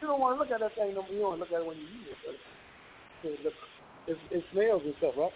[0.00, 1.12] You don't want to look at that thing no more.
[1.12, 2.08] You want to look at it when you eat
[3.24, 3.52] it,
[4.08, 5.32] it, it smells and stuff, right?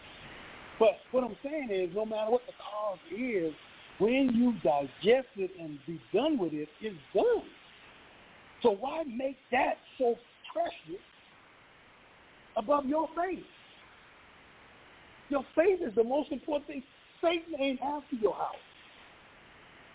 [0.78, 3.52] But what I'm saying is, no matter what the cause is,
[3.98, 7.42] when you digest it and be done with it, it's done.
[8.62, 10.16] So why make that so
[10.52, 11.02] precious
[12.56, 13.44] above your faith?
[15.30, 16.82] Your faith is the most important thing.
[17.22, 18.54] Satan ain't after your house.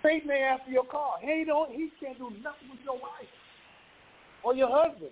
[0.04, 1.14] Satan ain't after your car.
[1.22, 1.72] He don't.
[1.72, 3.30] He can't do nothing with your wife
[4.44, 5.12] or your husband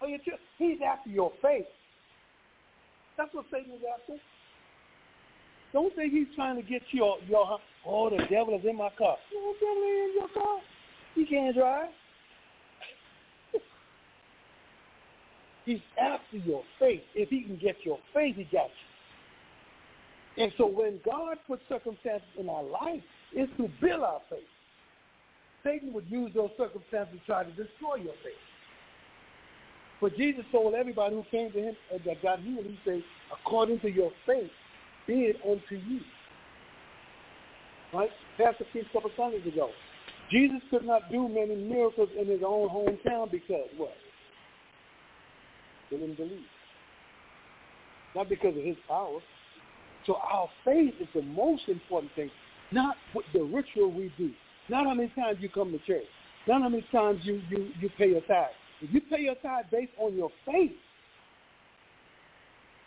[0.00, 0.40] or your children.
[0.58, 1.66] He's after your faith.
[3.16, 4.20] That's what Satan is after.
[5.72, 9.16] Don't think he's trying to get your your oh the devil is in my car.
[9.32, 10.58] No devil ain't in your car.
[11.14, 11.90] He can't drive.
[15.66, 17.02] he's after your faith.
[17.14, 18.68] If he can get your faith, he got
[20.36, 20.42] you.
[20.44, 23.02] And so when God puts circumstances in our life,
[23.32, 24.46] it's to build our faith.
[25.64, 28.38] Satan would use those circumstances to try to destroy your faith.
[30.00, 33.02] But Jesus told everybody who came to him that got healed, he said,
[33.32, 34.50] according to your faith,
[35.08, 36.00] be it unto you.
[37.92, 38.10] Right?
[38.36, 39.70] Pastor preached a couple Sundays ago.
[40.30, 43.94] Jesus could not do many miracles in his own hometown because what?
[45.90, 46.44] They didn't believe.
[48.14, 49.18] Not because of his power.
[50.06, 52.30] So our faith is the most important thing,
[52.70, 54.30] not what the ritual we do.
[54.68, 56.04] Not how many times you come to church.
[56.46, 58.48] Not how many times you, you, you pay your tithe.
[58.82, 60.72] If you pay your tithe based on your faith,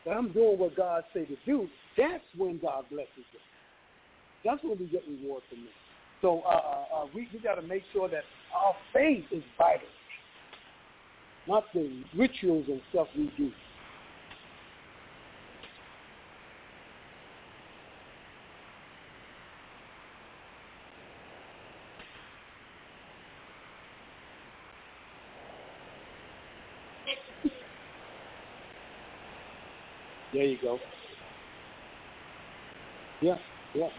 [0.06, 3.39] that I'm doing what God say to do, that's when God blesses you.
[4.43, 5.74] That's when we get reward from it.
[6.22, 8.24] So uh, uh, uh, we, we got to make sure that
[8.56, 9.88] our faith is vital,
[11.47, 13.52] not the rituals and stuff we do.
[30.41, 30.79] There you go.
[33.21, 33.35] Yeah,
[33.75, 33.89] yeah.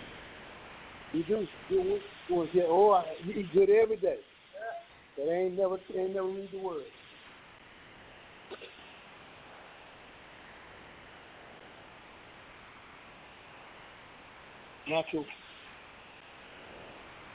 [1.13, 1.47] You do.
[1.69, 4.17] You to say, oh, I eat good every day.
[5.17, 6.83] But I ain't never, ain't never read the word.
[14.89, 15.25] Natural.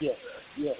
[0.02, 0.16] Yes,
[0.58, 0.76] yes.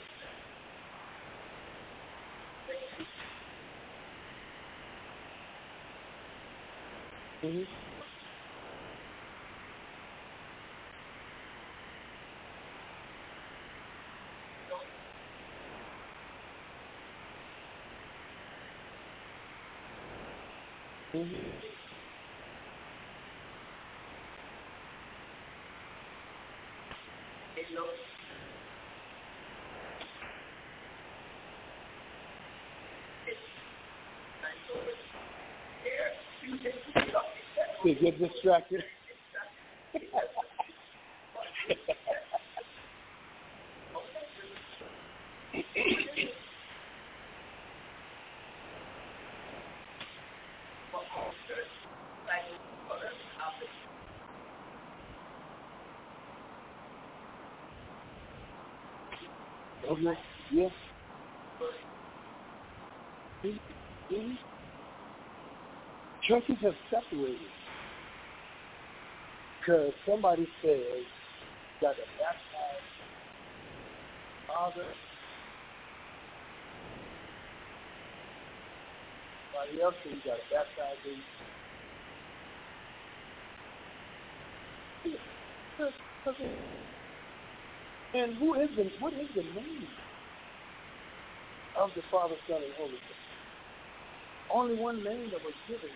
[7.43, 7.88] Mm-hmm.
[37.85, 38.83] To get distracted.
[59.91, 60.05] Okay.
[60.51, 60.69] Yeah.
[63.45, 64.33] Mm-hmm.
[66.39, 67.37] Churches have separated
[69.59, 71.03] because somebody says
[71.83, 72.87] that the baptized
[74.47, 74.85] father,
[79.53, 81.23] somebody else says you got to baptize him.
[88.15, 89.89] And who is the what is the name
[91.81, 93.17] of the Father, Son, and Holy Spirit?
[94.51, 95.91] Only one name that was given.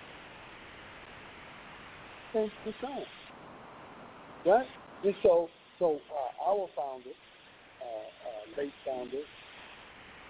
[2.32, 3.02] Thanks the Son.
[4.46, 4.66] Right?
[5.04, 9.22] And so, so uh, our founder, uh, uh, late founder,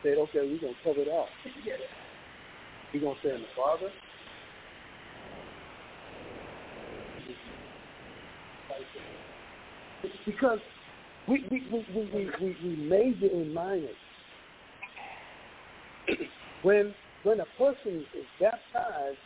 [0.02, 1.26] said, okay, we're going to cover it up.
[2.92, 3.90] We're going to say in the Father,
[10.26, 10.58] because
[11.28, 13.90] we we we we we, we, we major in minors.
[16.62, 19.18] when when a person is baptized,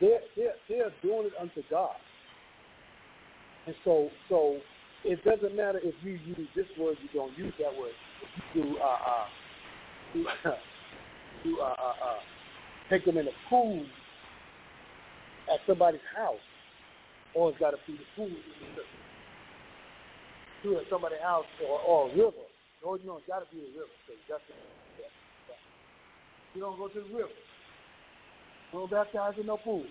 [0.00, 1.96] they're they're they're doing it unto God.
[3.66, 4.58] And so so
[5.04, 7.92] it doesn't matter if you use this word, you don't use that word.
[8.22, 9.26] If you do uh uh
[10.12, 10.26] do,
[11.44, 12.20] do uh, uh uh
[12.88, 13.84] take them in a pool
[15.52, 16.42] at somebody's house,
[17.34, 18.30] or it's got to be the pool
[20.62, 22.44] to at somebody's house or, or a river.
[22.84, 23.92] No, you it's got to be a river.
[24.06, 24.14] So.
[26.54, 27.28] You don't go to the river.
[28.72, 29.84] Don't baptize in no pool.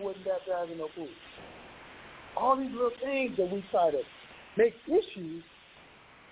[0.00, 1.08] Wouldn't baptize in no pool.
[2.36, 4.00] All these little things that we try to
[4.56, 5.42] make issues,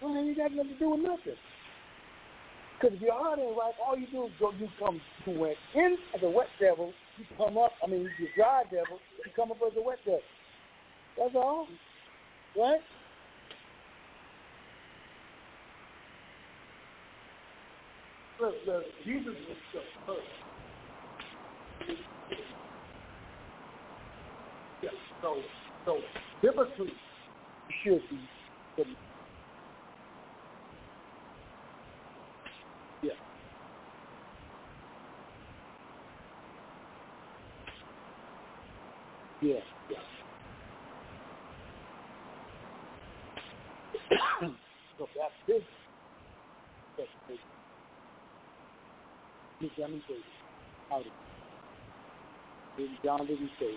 [0.02, 1.36] well, ain't got nothing to do with nothing.
[2.80, 5.56] Because if your heart ain't right, all you do is go, you come to went
[5.74, 9.50] in as a wet devil, you come up, I mean, you dry devil, you come
[9.50, 10.20] up as a wet devil.
[11.16, 11.68] That's all.
[12.56, 12.80] Right?
[18.40, 20.43] Look, look, Jesus was the first.
[24.82, 24.90] Yeah,
[25.22, 25.36] so,
[25.86, 25.98] so
[26.42, 26.92] biblically,
[27.84, 28.28] should be
[33.02, 33.12] yeah.
[39.42, 39.98] Yeah, yeah.
[44.98, 45.64] so that's big.
[46.98, 47.38] That's big.
[49.60, 50.16] Me say
[50.90, 51.23] how to.
[53.04, 53.74] John didn't say.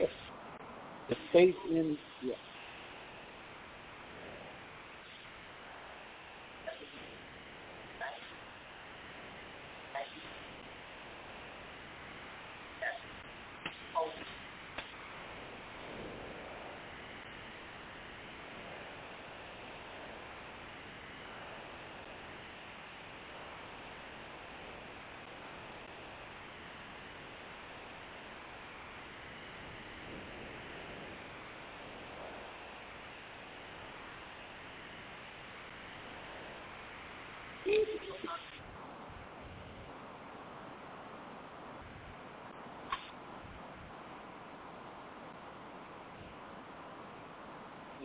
[0.00, 0.10] Yes.
[1.08, 2.34] The faith in yeah.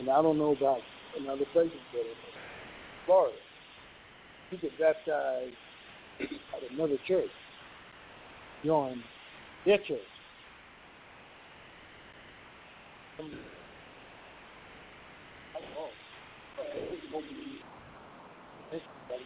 [0.07, 0.77] And I don't know about
[1.19, 2.05] in other places, but in
[3.05, 3.35] Florida,
[4.51, 5.53] you get baptized
[6.21, 7.27] at another church,
[8.63, 9.03] join
[9.65, 9.99] their church.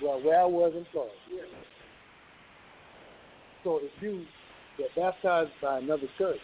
[0.01, 1.13] Well, where I was in Florida.
[3.63, 4.25] So if you
[4.79, 6.39] get baptized by another church,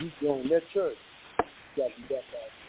[0.00, 0.96] you join their church,
[1.76, 2.61] you got to be baptized.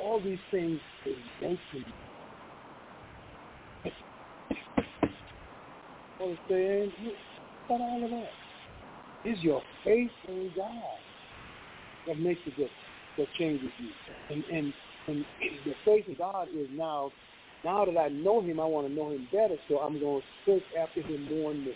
[0.00, 1.84] All these things is making
[6.18, 6.92] what I'm saying,
[7.68, 9.30] what all of that?
[9.30, 10.72] Is your faith in God
[12.06, 12.70] that makes a difference,
[13.16, 13.88] that changes you.
[14.30, 14.74] And and
[15.06, 15.24] and
[15.64, 17.12] the faith in God is now
[17.64, 20.26] now that I know him, I want to know him better, so I'm going to
[20.44, 21.74] search after him more and more.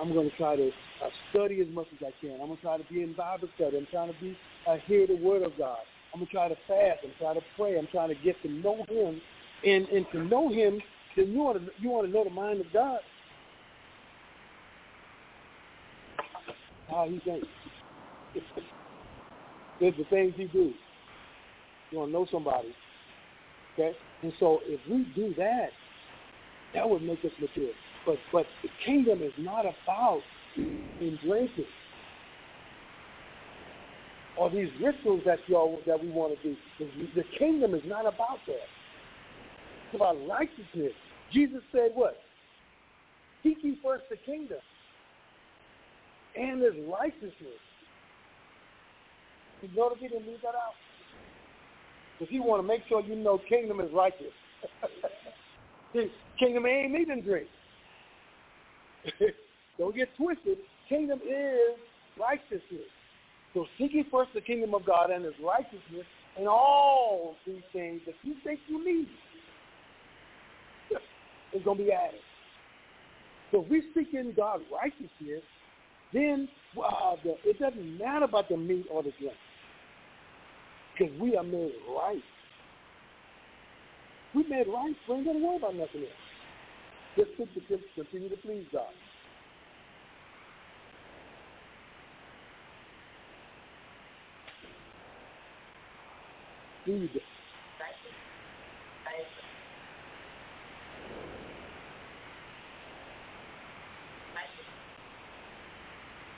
[0.00, 0.68] I'm going to try to
[1.04, 2.40] uh, study as much as I can.
[2.40, 3.76] I'm going to try to be in Bible study.
[3.76, 4.36] I'm trying to be
[4.66, 5.78] uh, hear the word of God.
[6.14, 7.00] I'm to try to fast.
[7.02, 7.76] I'm trying to pray.
[7.76, 9.20] I'm trying to get to know him.
[9.66, 10.80] And, and to know him,
[11.16, 13.00] then you want to, you want to know the mind of God.
[16.88, 17.46] How he thinks.
[19.80, 20.72] There's the things he do.
[21.90, 22.74] You want to know somebody.
[23.72, 23.96] Okay?
[24.22, 25.70] And so if we do that,
[26.74, 27.72] that would make us mature.
[28.06, 30.20] But but the kingdom is not about
[31.00, 31.64] embracing
[34.38, 36.56] or these rituals that y'all that we want to do.
[37.14, 38.66] The, kingdom is not about that.
[39.86, 40.92] It's about righteousness.
[41.32, 42.16] Jesus said what?
[43.42, 44.58] Seek ye first the kingdom
[46.36, 47.60] and his righteousness.
[49.62, 50.74] You notice he didn't leave that out?
[52.18, 54.32] Because he want to make sure you know kingdom is righteous.
[56.38, 57.46] Kingdom ain't and drink.
[59.78, 60.58] Don't get twisted.
[60.88, 61.78] Kingdom is
[62.18, 62.88] righteousness.
[63.54, 68.00] So seek ye first the kingdom of God and his righteousness, and all these things
[68.06, 69.08] that you think you need
[71.54, 72.20] is going to be added.
[73.52, 75.42] So if we seek in God's righteousness,
[76.12, 79.34] then uh, the, it doesn't matter about the meat or the drink
[80.98, 82.22] because we are made right.
[84.34, 84.94] We made right.
[85.08, 86.10] We ain't got to worry about nothing else.
[87.16, 88.90] Just to continue to please God.
[96.84, 97.10] Feed.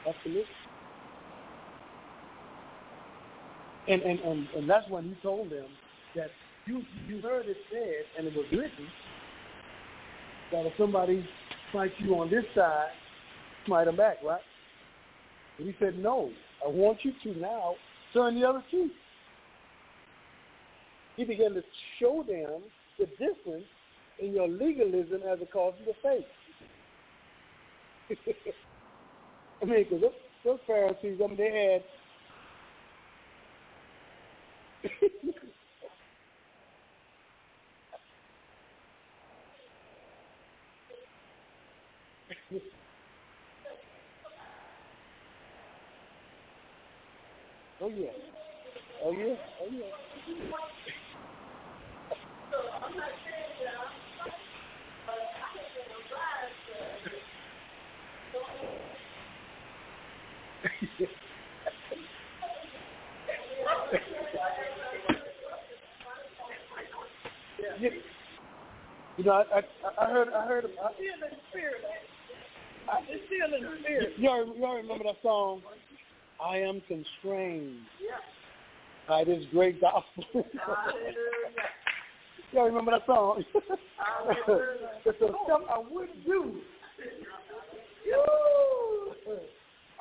[0.09, 0.45] Absolutely.
[3.89, 5.67] And, and, and, and that's when he told them
[6.15, 6.31] that
[6.67, 8.87] you you heard it said and it was written
[10.53, 11.27] that if somebody
[11.71, 12.89] smites you on this side,
[13.67, 14.41] smite them back, right?
[15.59, 16.31] And he said, No,
[16.65, 17.75] I want you to now
[18.13, 18.93] turn the other cheek.
[21.17, 21.63] He began to
[21.99, 22.63] show them
[22.99, 23.65] the difference
[24.19, 26.25] in your legalism as a cause of the faith.
[29.63, 30.13] I mean, because those,
[30.45, 31.83] those Pharisees, I mean, they had
[47.79, 48.09] Oh yeah.
[49.05, 49.35] Oh yeah.
[49.61, 49.93] Oh yeah.
[69.19, 69.63] You know, I, I
[69.99, 71.83] I heard I heard I, still in the spirit.
[73.09, 74.13] It's still in the spirit.
[74.19, 75.63] y'all y'all remember that song?
[76.43, 77.79] I am constrained
[79.09, 80.25] by this great gospel.
[82.57, 83.45] y'all remember that song?
[85.05, 86.57] it's the stuff I wouldn't do.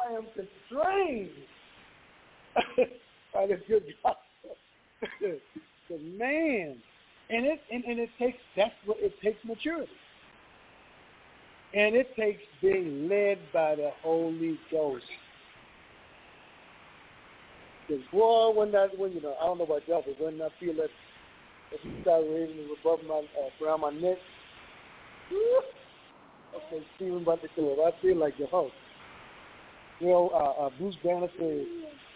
[0.07, 1.29] I am constrained
[3.33, 4.21] by this good gospel.
[5.89, 6.77] the man,
[7.29, 9.91] and it and, and it takes that's what it takes maturity,
[11.73, 15.03] and it takes being led by the Holy Ghost.
[17.87, 20.47] Because boy, when that when you know I don't know about y'all, but when I
[20.59, 20.89] feel that
[21.71, 24.17] that you start raising it above my uh, around my neck,
[26.55, 27.79] okay, Stephen about to kill it.
[27.79, 28.73] I feel like your host.
[29.99, 31.65] You know, uh, uh, Bruce Banner said,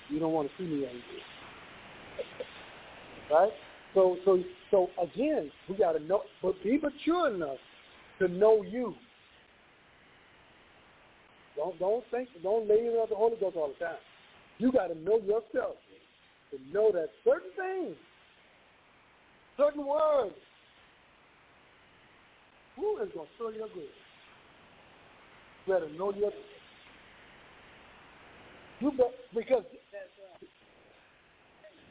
[0.10, 1.02] "You don't want to see me angry."
[3.32, 3.52] right?
[3.94, 7.58] So, so, so again, we got to know, but be mature enough
[8.20, 8.94] to know you.
[11.56, 13.98] Don't, don't think, don't lay in the Holy Ghost all the time.
[14.60, 15.76] You got to know yourself
[16.52, 17.96] to know that certain things,
[19.60, 20.36] certain words,
[22.78, 23.92] who is going to fill your good?
[25.68, 26.32] Better know your.
[28.80, 29.64] You bet because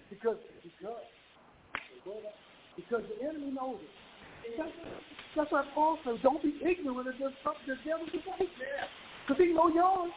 [0.09, 0.97] because because
[2.77, 4.57] because the enemy knows it.
[4.57, 4.71] That's,
[5.37, 8.49] that's why Paul says, don't be ignorant of the stuff the devil's like.
[9.29, 10.11] Because he know yours.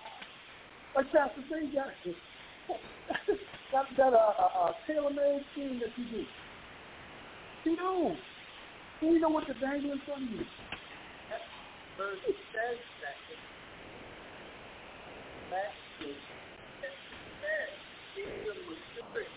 [0.96, 1.92] Like Pastor say, got
[3.74, 6.24] that, that uh, uh, uh, tailor-made thing that you do.
[7.64, 8.18] He knows.
[9.00, 10.46] He know what to dangle in front of you.
[11.98, 13.18] Verse says that.
[15.52, 15.74] That
[16.08, 16.16] is
[16.82, 16.96] that
[17.44, 17.74] says
[18.16, 19.30] kingdom was spirit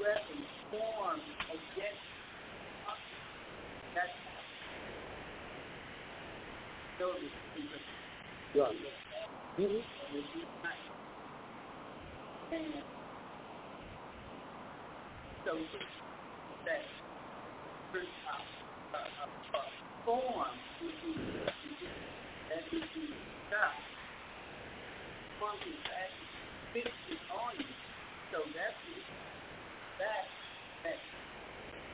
[0.00, 0.40] weapon
[0.70, 2.04] formed against
[2.88, 3.02] us.
[3.94, 4.14] That's
[6.98, 8.78] so the Right.
[12.52, 12.74] and
[15.44, 15.52] so
[16.66, 16.84] that
[17.94, 19.60] uh, uh,
[20.04, 20.48] form
[22.50, 22.64] that
[23.50, 23.74] God.
[25.40, 27.66] Form is actually fixed on you.
[28.32, 28.80] So that's
[29.98, 30.26] that
[30.84, 30.98] that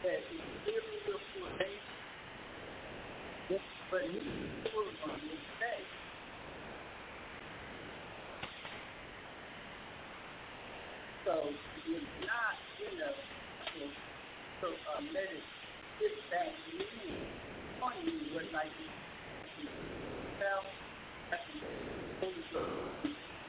[0.05, 0.43] that is
[1.07, 1.97] the formation.
[3.91, 4.19] But he
[4.75, 5.83] was on this day.
[11.25, 14.10] So it's not, you know,
[14.61, 15.45] so uh, let it
[16.01, 16.85] sit back in
[17.83, 18.71] on you what like
[20.41, 20.65] well,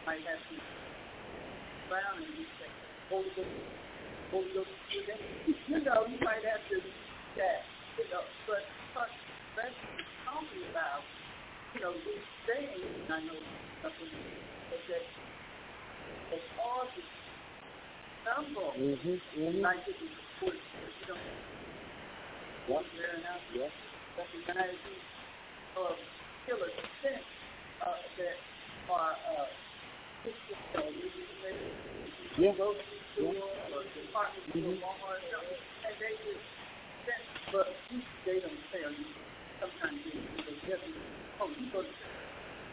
[0.06, 0.56] might have to
[1.88, 2.68] frown and you say,
[3.10, 3.48] hold it,
[4.32, 4.68] hold it,
[5.68, 6.78] you know, you might have to
[7.38, 7.64] that,
[7.98, 9.10] you know, but part
[9.56, 9.72] that
[10.28, 11.04] talking about,
[11.76, 13.40] you know, these things, I know
[13.84, 14.12] something
[14.72, 15.06] that that
[16.32, 17.08] that causes
[18.24, 19.16] stumble, Mm-hmm.
[19.16, 19.62] Mm-hmm.
[19.62, 20.54] like it is you
[22.68, 22.86] Yep.
[22.96, 23.72] there and out, Yep.
[24.18, 25.04] recognize these
[25.78, 25.96] uh,
[26.46, 26.72] killer
[27.02, 27.20] sin
[28.18, 28.38] that
[28.90, 29.46] are uh,
[32.38, 32.54] Yeah.
[32.58, 34.80] go to the store or department store, Mhm.
[34.82, 35.22] Walmart,
[35.86, 36.42] and they just
[37.06, 37.78] send, but
[38.26, 39.06] they don't tell you.
[39.60, 40.12] Sometimes they,
[40.70, 40.84] just,
[41.42, 41.90] oh, you go to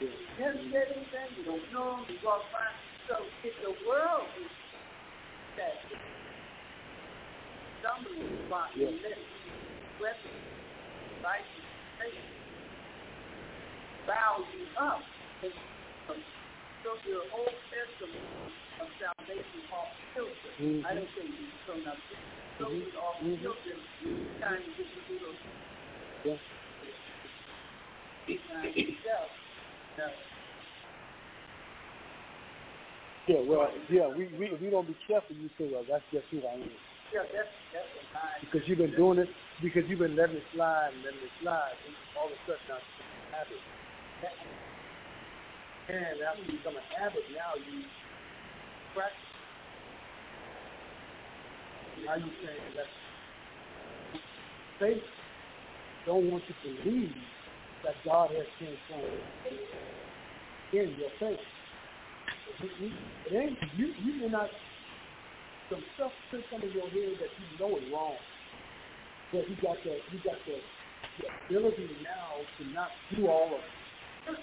[0.00, 2.60] you never said anything, you don't know, you walk by.
[3.08, 4.50] So if the world is
[5.56, 5.74] that
[7.80, 8.90] stumbling block Yeah.
[9.02, 9.54] let these
[10.00, 10.42] weapons,
[11.10, 11.66] devices,
[11.98, 12.24] faith,
[14.06, 15.04] bow you up
[16.82, 18.10] so your whole system
[18.80, 20.54] of salvation off kilter.
[20.58, 20.84] Mhm.
[20.86, 21.98] I don't say you thrown up.
[22.58, 22.88] Mhm.
[22.88, 23.40] it off Mhm.
[23.40, 23.78] kilter.
[24.38, 25.36] Trying to get you those
[26.24, 26.38] Yeah.
[28.26, 29.30] yourself.
[29.98, 30.12] Now,
[33.26, 36.26] Yeah, well, yeah, we, we if we don't be careful, you say, well, that's just
[36.30, 36.70] who I am.
[37.12, 37.88] Yeah, that's that's.
[38.40, 39.28] Because you've been doing it,
[39.62, 42.62] because you've been letting it slide and letting it slide, and all of a sudden
[42.68, 43.60] now it's a habit.
[45.88, 47.82] And after you become a habit, now you
[48.94, 49.16] practice.
[52.04, 52.90] Now you saying that
[54.78, 55.02] faith
[56.06, 57.14] don't want you to believe
[57.84, 59.20] that God has transformed
[60.72, 61.40] in your faith.
[63.30, 63.94] It ain't you.
[64.04, 64.50] You may not.
[65.70, 68.16] Some stuff could come in your head that you know is wrong,
[69.32, 70.56] but you got the you got the,
[71.20, 74.40] the ability now to not do all of it.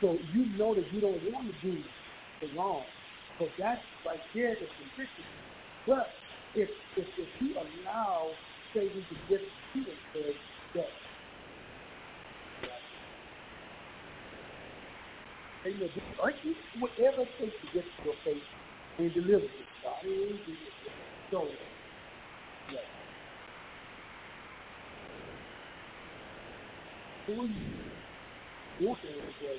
[0.00, 1.78] So you know that you don't want to do
[2.40, 2.84] the wrong.
[3.38, 5.24] So that's right there the conviction.
[5.86, 6.10] But
[6.54, 8.30] if if if you allow
[8.74, 10.34] Satan to get to you and say
[10.74, 10.88] that
[16.46, 18.42] you whatever it takes to get to your faith
[18.98, 19.75] and deliver it.
[21.30, 21.48] So
[22.72, 22.78] yeah.
[27.26, 27.66] Who you?
[28.82, 29.58] Walking in the way.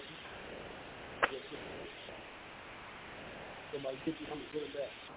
[3.74, 5.16] Somebody get you, I'm gonna put it back.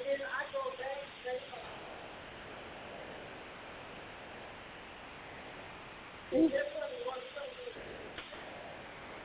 [6.31, 6.41] There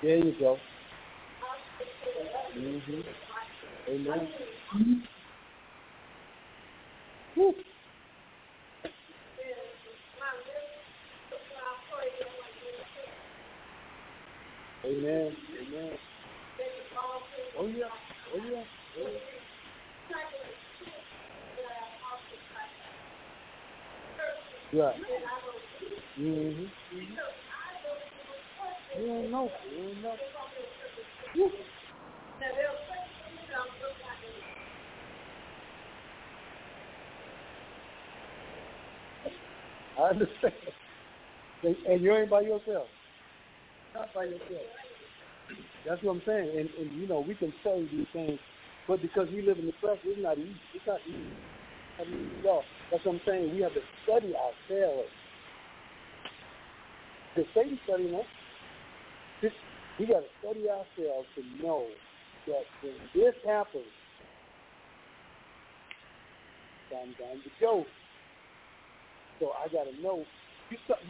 [0.03, 0.59] you go.
[2.57, 3.01] Mm-hmm.
[3.89, 4.29] Amen.
[14.85, 15.37] Amen.
[15.61, 15.99] Amen.
[17.59, 17.85] Oh yeah.
[18.35, 18.65] Oh yeah.
[18.99, 19.11] Oh
[24.73, 24.83] yeah.
[24.83, 24.97] Right.
[26.21, 26.65] Mm-hmm.
[28.99, 29.53] You don't know.
[29.71, 30.17] You don't know.
[31.37, 31.53] Woo.
[39.99, 40.55] I understand.
[41.89, 42.87] And, you ain't by yourself.
[43.95, 44.67] Not by yourself.
[45.87, 46.51] That's what I'm saying.
[46.51, 48.39] And, and you know, we can say these things,
[48.89, 50.57] but because we live in the flesh, it's not easy.
[50.75, 51.37] It's not easy.
[52.01, 52.61] I mean, no,
[52.91, 53.55] that's what I'm saying.
[53.55, 55.09] We have to study ourselves.
[57.35, 58.25] Because Satan studying us.
[59.43, 59.53] This,
[59.99, 61.87] we got to study ourselves to know
[62.47, 63.85] that when this happens,
[66.91, 67.85] time time to go.
[69.41, 70.25] So I got to know.
[70.71, 71.01] You, start-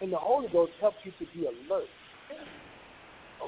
[0.00, 1.88] and the Holy Ghost helps you to be alert.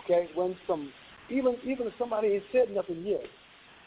[0.04, 0.92] Okay, when some
[1.28, 3.24] even even if somebody ain't said nothing yet,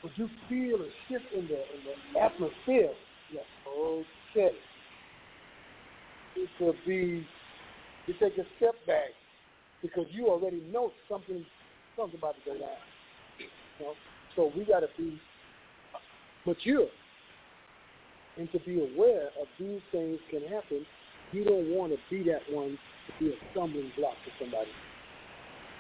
[0.02, 1.82] but you feel a shift in the in
[2.14, 2.92] the atmosphere.
[3.34, 4.56] Yeah, okay.
[6.36, 7.26] It could be
[8.08, 9.12] you take a step back
[9.82, 11.46] because you already know something
[11.98, 12.70] something's about to go down.
[13.40, 13.48] You
[13.86, 13.94] know?
[14.36, 15.20] So we got to be
[16.46, 16.88] mature
[18.38, 20.86] and to be aware of these things can happen.
[21.32, 22.78] You don't want to be that one
[23.08, 24.70] to be a stumbling block to somebody.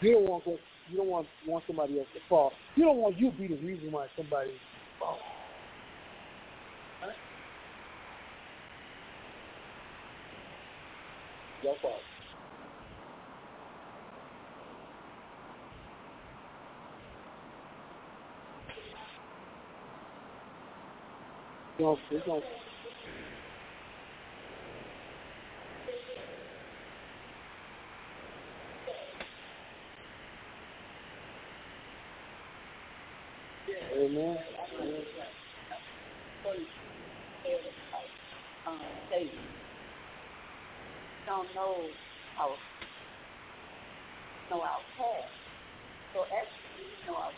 [0.01, 0.43] You don't want
[0.89, 2.51] you don't want want somebody else to fall.
[2.75, 4.51] You don't want you to be the reason why somebody
[4.99, 5.19] falls.
[7.01, 7.15] Right?
[11.63, 12.01] Your fault.
[21.83, 22.41] No, there's no.
[33.97, 34.37] Amen.
[38.67, 38.79] Um,
[41.25, 41.75] don't know
[42.39, 42.55] our
[44.49, 45.33] know our past.
[46.13, 47.31] So actually, we know our.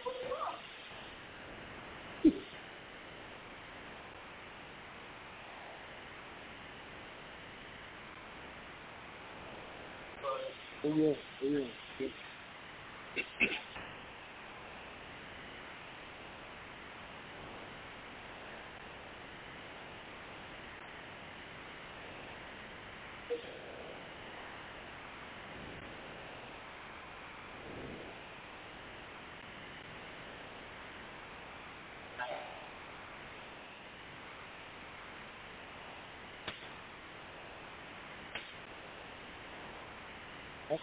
[0.05, 0.15] don't
[10.97, 11.13] know.
[11.43, 11.71] Amen.
[12.01, 12.11] Amen.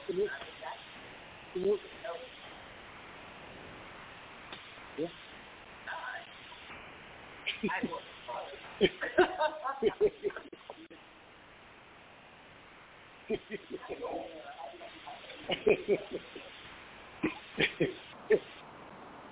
[0.07, 0.29] Amen.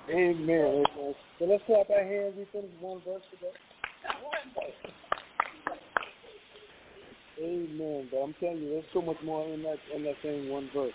[0.08, 0.84] Amen.
[1.38, 2.34] So let's clap our hands.
[2.36, 3.52] We finish one verse today.
[7.41, 8.09] Amen.
[8.11, 10.93] But I'm telling you, there's so much more in that in that same one verse.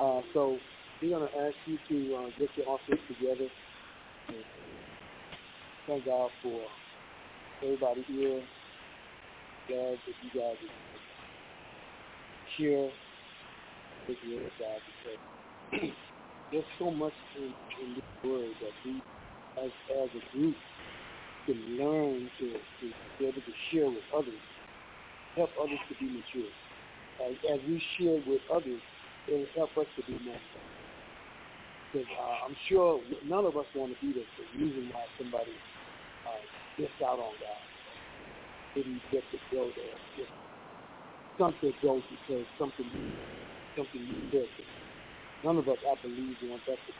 [0.00, 0.58] Uh, so
[1.02, 3.48] we're gonna ask you to uh, get your offerings together.
[5.86, 6.62] Thank God for
[7.62, 8.42] everybody here.
[9.68, 10.56] Glad that you guys
[12.58, 12.90] share
[14.08, 14.82] with the other side
[15.72, 15.90] because
[16.52, 19.02] there's so much in, in this word that we,
[19.62, 19.70] as
[20.02, 20.56] as a group,
[21.46, 24.34] can learn to, to be able to share with others
[25.36, 26.50] help others to be mature.
[27.24, 28.80] As, as we share with others,
[29.28, 30.36] it will help us to be more.
[31.92, 34.24] Because uh, I'm sure none of us want to be the,
[34.58, 35.52] reason why somebody
[36.26, 36.40] uh,
[36.78, 37.62] missed out on God.
[38.74, 39.96] Didn't get to go there.
[40.16, 40.32] Just
[41.38, 42.88] something goes because something
[43.76, 44.48] something you did.
[45.44, 46.92] None of us, I believe, want that to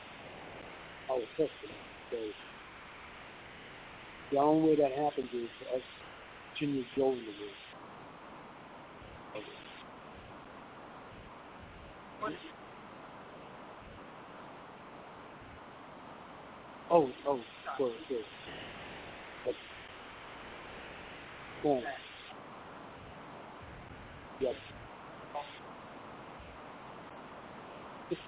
[1.13, 1.81] our testimony.
[2.11, 2.17] So
[4.33, 5.83] the only way that happens is for us
[6.53, 7.72] continue to go in the word.
[16.91, 17.41] Oh, oh,
[17.79, 18.25] good, good.
[24.41, 24.55] Yep.
[28.11, 28.19] it,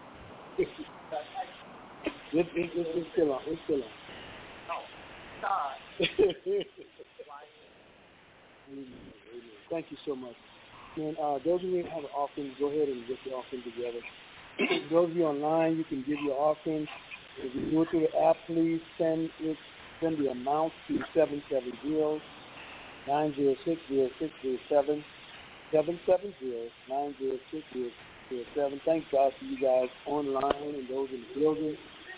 [2.33, 3.41] it, it, it's still on.
[3.47, 3.91] It's still on.
[5.43, 5.75] Amen.
[8.73, 8.87] Amen.
[9.71, 10.37] Thank you so much.
[10.97, 13.63] And uh, those of you who have an offering, go ahead and get your offering
[13.63, 14.01] together.
[14.91, 16.87] those of you online, you can give your offering.
[17.39, 19.57] If you do it through the app, please send it,
[20.01, 22.23] send the amount to 770
[23.07, 25.05] 906 0607
[25.73, 27.65] 770 906
[28.87, 31.77] Thank God for you guys online and those in the building.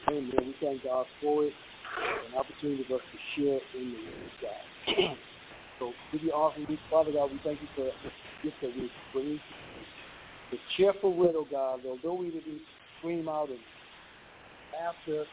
[0.09, 0.31] Amen.
[0.39, 1.53] We thank God for it.
[2.29, 5.19] an opportunity for us to share in the Word of God.
[5.79, 7.91] so, give you offering, Father God, we thank you for
[8.45, 9.41] that we bring.
[10.51, 12.61] The cheerful widow, God, although we didn't
[12.99, 13.59] scream out and
[14.87, 15.27] after,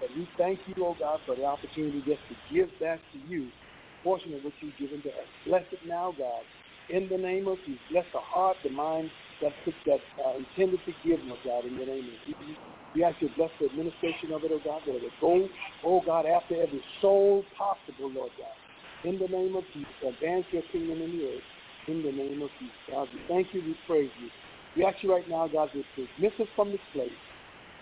[0.00, 3.44] but we thank you, oh God, for the opportunity just to give back to you
[3.44, 5.28] a portion of what you've given to us.
[5.46, 6.42] Bless it now, God,
[6.90, 7.80] in the name of Jesus.
[7.90, 9.54] Bless the heart, the mind, that's
[9.86, 12.56] that uh, intended to give, oh God, in the name of Jesus.
[12.94, 15.48] We ask you to bless the administration of it, oh God, that it go,
[15.84, 18.65] oh God, after every soul possible, Lord God.
[19.04, 21.44] In the name of Jesus, advance your kingdom in the earth.
[21.88, 22.76] In the name of Jesus.
[22.90, 24.30] God, we thank you, we praise you.
[24.76, 27.10] We ask you right now, God, to dismiss us from this place,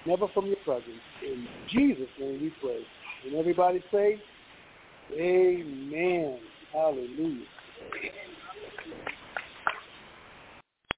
[0.06, 1.02] never from your presence.
[1.22, 2.80] In Jesus' name we pray.
[3.26, 4.20] And everybody say,
[5.18, 6.38] Amen.
[6.72, 7.46] Hallelujah.